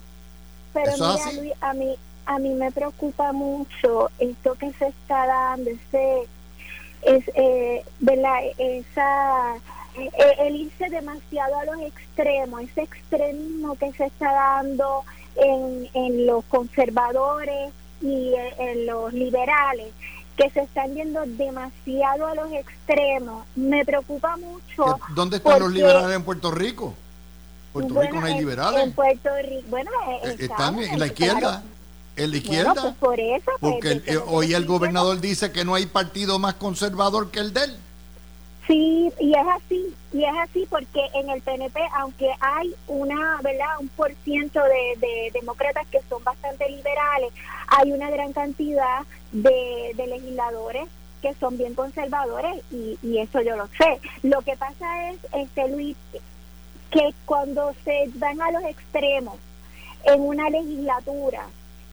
Pero 0.73 0.93
mira, 0.93 1.57
a 1.61 1.75
mí, 1.75 1.97
a 2.27 2.39
mí 2.39 2.55
me 2.55 2.71
preocupa 2.71 3.33
mucho 3.33 4.11
esto 4.19 4.55
que 4.55 4.73
se 4.75 4.89
está 4.89 5.27
dando, 5.27 5.71
ese 5.71 6.29
es 7.05 7.25
eh, 7.35 7.85
¿verdad? 8.01 8.39
esa 8.59 9.55
eh, 9.97 10.11
el 10.41 10.57
irse 10.57 10.91
demasiado 10.91 11.57
a 11.59 11.65
los 11.65 11.81
extremos, 11.81 12.63
ese 12.63 12.83
extremismo 12.83 13.77
que 13.77 13.93
se 13.93 14.07
está 14.07 14.33
dando 14.33 15.05
en, 15.37 15.89
en 15.95 16.27
los 16.27 16.45
conservadores 16.47 17.73
y 18.03 18.35
en, 18.59 18.87
los 18.87 19.13
liberales, 19.13 19.93
que 20.37 20.51
se 20.51 20.61
están 20.61 20.95
yendo 20.95 21.23
demasiado 21.27 22.27
a 22.27 22.35
los 22.35 22.53
extremos, 22.53 23.47
me 23.55 23.85
preocupa 23.85 24.37
mucho. 24.37 24.99
¿Dónde 25.15 25.37
están 25.37 25.61
los 25.61 25.73
liberales 25.73 26.17
en 26.17 26.25
Puerto 26.25 26.51
Rico? 26.51 26.95
Puerto 27.73 28.01
Rico 28.01 28.21
no 28.21 28.27
hay 28.27 28.39
liberales. 28.39 28.83
En 28.83 28.93
Puerto 28.93 29.31
Rico, 29.43 29.69
bueno, 29.69 29.91
eh, 30.25 30.37
están 30.39 30.79
en 30.79 30.99
la 30.99 31.07
izquierda 31.07 31.63
en 32.17 32.31
la 32.31 32.37
izquierda. 32.37 32.75
Pues, 32.75 32.95
por 32.95 33.21
eso, 33.21 33.51
pues, 33.61 33.75
porque 33.75 34.19
hoy 34.27 34.55
el 34.55 34.67
gobernador 34.67 35.21
dice 35.21 35.53
que 35.53 35.65
no 35.65 35.75
hay 35.75 35.87
partido 35.87 36.39
más 36.39 36.55
conservador 36.55 37.31
que 37.31 37.41
el 37.41 37.53
de 37.53 37.65
él. 37.65 37.77
Sí, 38.67 39.12
y 39.21 39.33
es 39.33 39.47
así, 39.57 39.95
y 40.12 40.25
es 40.25 40.33
así 40.43 40.67
porque 40.71 41.01
en 41.15 41.29
el 41.29 41.43
PNP, 41.43 41.79
aunque 41.99 42.31
hay 42.41 42.75
una, 42.87 43.39
¿verdad? 43.43 43.79
Un 43.79 43.89
por 43.89 44.15
ciento 44.25 44.61
de, 44.62 45.31
demócratas 45.35 45.87
que 45.89 46.01
son 46.09 46.25
bastante 46.25 46.71
liberales, 46.71 47.31
hay 47.67 47.93
una 47.93 48.09
gran 48.11 48.33
cantidad 48.33 49.03
de, 49.33 49.93
legisladores 49.97 50.89
que 51.21 51.35
son 51.35 51.59
bien 51.59 51.75
conservadores 51.75 52.62
y, 52.71 52.99
y 53.03 53.19
eso 53.19 53.43
yo 53.43 53.57
lo 53.57 53.67
sé. 53.79 54.01
Lo 54.23 54.41
que 54.43 54.57
pasa 54.57 55.11
es, 55.11 55.19
este 55.33 55.69
Luis, 55.69 55.97
que 56.91 57.15
cuando 57.27 57.75
se 57.85 58.11
van 58.15 58.41
a 58.41 58.51
los 58.51 58.65
extremos 58.65 59.37
en 60.05 60.21
una 60.21 60.49
legislatura, 60.49 61.47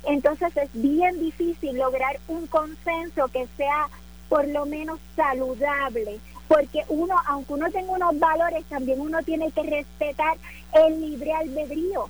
entonces 0.04 0.56
es 0.58 0.70
bien 0.74 1.20
difícil 1.20 1.78
lograr 1.78 2.20
un 2.28 2.48
consenso 2.48 3.28
que 3.28 3.48
sea 3.58 3.88
por 4.30 4.48
lo 4.48 4.66
menos 4.66 5.00
saludable, 5.16 6.20
porque 6.48 6.84
uno, 6.88 7.16
aunque 7.28 7.54
uno 7.54 7.70
tenga 7.72 7.92
unos 7.92 8.18
valores, 8.18 8.64
también 8.66 9.00
uno 9.00 9.22
tiene 9.24 9.52
que 9.52 9.64
respetar 9.64 10.38
el 10.74 11.02
libre 11.02 11.34
albedrío. 11.34 12.10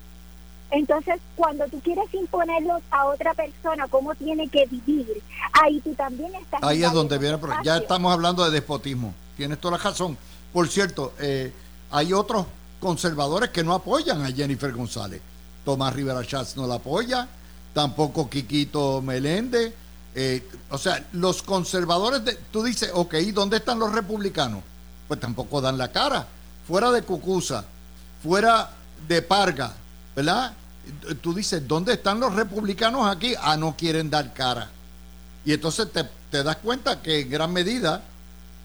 Entonces, 0.70 1.20
cuando 1.36 1.68
tú 1.68 1.82
quieres 1.82 2.06
imponerlos 2.14 2.82
a 2.92 3.06
otra 3.06 3.34
persona 3.34 3.88
cómo 3.90 4.16
tiene 4.16 4.48
que 4.48 4.66
vivir, 4.68 5.22
ahí 5.52 5.82
tú 5.82 5.94
también 5.96 6.34
estás... 6.36 6.64
Ahí 6.64 6.84
es 6.84 6.94
donde 6.94 7.18
viene, 7.18 7.38
ya 7.64 7.78
estamos 7.78 8.14
hablando 8.14 8.46
de 8.46 8.52
despotismo, 8.52 9.14
tienes 9.36 9.60
toda 9.60 9.78
la 9.78 9.84
razón. 9.84 10.18
Por 10.54 10.70
cierto, 10.70 11.14
eh, 11.20 11.52
hay 11.92 12.14
otros 12.14 12.46
conservadores 12.80 13.50
que 13.50 13.64
no 13.64 13.74
apoyan 13.74 14.24
a 14.24 14.32
Jennifer 14.32 14.72
González. 14.72 15.22
Tomás 15.66 15.94
Rivera 15.94 16.24
Schatz 16.24 16.56
no 16.56 16.66
la 16.68 16.76
apoya, 16.76 17.28
tampoco 17.74 18.30
Quiquito 18.30 19.02
Meléndez. 19.02 19.74
Eh, 20.14 20.46
o 20.70 20.78
sea, 20.78 21.08
los 21.14 21.42
conservadores, 21.42 22.26
de, 22.26 22.36
tú 22.52 22.64
dices, 22.64 22.92
ok, 22.94 23.16
¿dónde 23.34 23.58
están 23.58 23.80
los 23.80 23.94
republicanos? 23.94 24.62
Pues 25.08 25.20
tampoco 25.20 25.62
dan 25.62 25.78
la 25.78 25.92
cara. 25.92 26.28
Fuera 26.68 26.92
de 26.92 27.02
Cucusa, 27.04 27.66
fuera 28.22 28.72
de 29.08 29.22
Parga, 29.22 29.74
¿verdad? 30.16 30.54
Tú 31.22 31.34
dices, 31.34 31.66
¿dónde 31.68 31.94
están 31.94 32.20
los 32.20 32.34
republicanos 32.36 33.08
aquí? 33.08 33.34
Ah, 33.42 33.56
no 33.56 33.76
quieren 33.78 34.10
dar 34.10 34.34
cara. 34.34 34.70
Y 35.46 35.54
entonces 35.54 35.88
te, 36.30 36.44
das 36.44 36.58
cuenta 36.58 37.02
que 37.02 37.22
en 37.22 37.30
gran 37.30 37.52
medida 37.52 38.04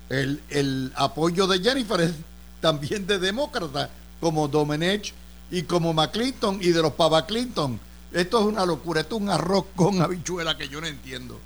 el, 0.09 0.43
el 0.51 0.93
apoyo 0.97 1.47
de 1.47 1.61
Jennifer 1.61 2.01
es 2.01 2.13
también 2.61 3.07
de 3.07 3.19
demócratas, 3.19 3.89
como 4.21 4.49
Domenech 4.49 5.15
y 5.51 5.63
como 5.63 5.93
McClinton 5.93 6.59
y 6.61 6.69
de 6.69 6.83
los 6.83 6.93
Pava 6.93 7.25
Clinton. 7.27 7.79
Esto 8.13 8.41
es 8.41 8.47
una 8.47 8.65
locura, 8.65 9.01
esto 9.01 9.17
es 9.17 9.23
un 9.23 9.31
arroz 9.31 9.67
con 9.75 10.01
habichuela 10.01 10.57
que 10.57 10.69
yo 10.69 10.81
no 10.81 10.87
entiendo. 10.87 11.39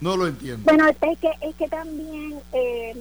No 0.00 0.16
lo 0.16 0.26
entiendo. 0.26 0.64
Bueno, 0.64 0.88
es 0.88 1.18
que, 1.18 1.30
es 1.40 1.54
que 1.56 1.68
también, 1.68 2.38
eh, 2.52 2.96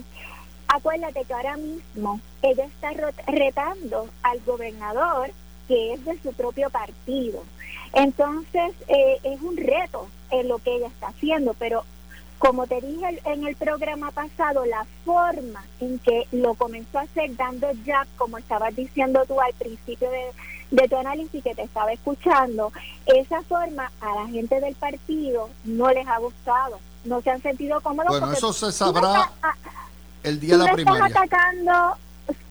acuérdate 0.67 1.25
que 1.25 1.33
ahora 1.33 1.57
mismo 1.57 2.21
ella 2.41 2.65
está 2.65 2.91
retando 3.27 4.07
al 4.23 4.39
gobernador, 4.45 5.31
que 5.67 5.93
es 5.93 6.05
de 6.05 6.19
su 6.21 6.31
propio 6.33 6.69
partido. 6.69 7.43
Entonces, 7.93 8.73
eh, 8.87 9.17
es 9.23 9.41
un 9.41 9.57
reto 9.57 10.07
en 10.29 10.47
lo 10.47 10.59
que 10.59 10.75
ella 10.75 10.87
está 10.87 11.07
haciendo, 11.07 11.53
pero 11.55 11.83
como 12.37 12.65
te 12.65 12.81
dije 12.81 13.21
en 13.25 13.45
el 13.45 13.55
programa 13.55 14.11
pasado, 14.11 14.65
la 14.65 14.85
forma 15.05 15.63
en 15.79 15.99
que 15.99 16.27
lo 16.31 16.53
comenzó 16.55 16.99
a 16.99 17.03
hacer 17.03 17.35
dando 17.35 17.71
ya, 17.85 18.07
como 18.17 18.37
estabas 18.37 18.75
diciendo 18.75 19.23
tú 19.27 19.39
al 19.39 19.53
principio 19.53 20.09
de, 20.09 20.25
tu 20.89 20.97
análisis 20.97 21.43
que 21.43 21.55
te 21.55 21.63
estaba 21.63 21.91
escuchando, 21.91 22.71
esa 23.05 23.41
forma 23.43 23.91
a 24.01 24.15
la 24.15 24.27
gente 24.27 24.59
del 24.59 24.75
partido 24.75 25.49
no 25.65 25.89
les 25.89 26.07
ha 26.07 26.17
gustado, 26.19 26.79
no 27.05 27.21
se 27.21 27.29
han 27.29 27.41
sentido 27.41 27.81
cómodos. 27.81 28.19
Bueno, 28.19 28.31
eso 28.31 28.53
se 28.53 28.71
sabrá 28.71 29.31
el 30.23 30.39
día 30.39 30.57
de 30.57 30.65
la 30.65 30.73
primaria. 30.73 31.07
Estás 31.07 31.23
atacando, 31.23 31.97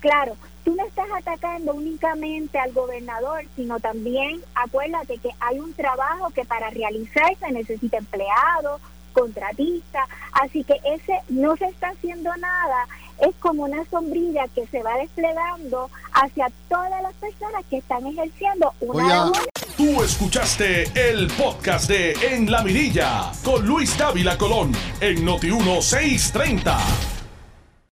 claro, 0.01 0.37
tú 0.65 0.75
no 0.75 0.85
estás 0.85 1.09
atacando 1.17 1.73
únicamente 1.73 2.59
al 2.59 2.73
gobernador, 2.73 3.45
sino 3.57 3.81
también 3.81 4.43
acuérdate 4.55 5.19
que 5.19 5.31
hay 5.41 5.59
un 5.59 5.73
trabajo 5.75 6.31
que 6.31 6.45
para 6.45 6.71
realizarse 6.71 7.51
necesita 7.53 7.99
empleados, 7.99 8.81
contratista, 9.13 10.07
así 10.33 10.63
que 10.65 10.77
ese 10.85 11.21
no 11.29 11.57
se 11.57 11.67
está 11.67 11.89
haciendo 11.89 12.35
nada, 12.37 12.87
es 13.21 13.35
como 13.37 13.65
una 13.65 13.85
sombrilla 13.91 14.47
que 14.55 14.67
se 14.67 14.83
va 14.83 14.97
desplegando 14.97 15.91
hacia 16.13 16.51
todas 16.69 17.03
las 17.03 17.15
personas 17.15 17.65
que 17.69 17.79
están 17.79 18.07
ejerciendo 18.07 18.73
una 18.81 19.33
Tú 19.77 20.03
escuchaste 20.03 20.85
el 20.95 21.29
podcast 21.29 21.89
de 21.89 22.13
En 22.33 22.51
la 22.51 22.63
Mirilla 22.63 23.33
con 23.43 23.67
Luis 23.67 23.97
Dávila 23.97 24.37
Colón 24.37 24.73
en 25.01 25.25
Noti 25.25 25.51
1630. 25.51 27.20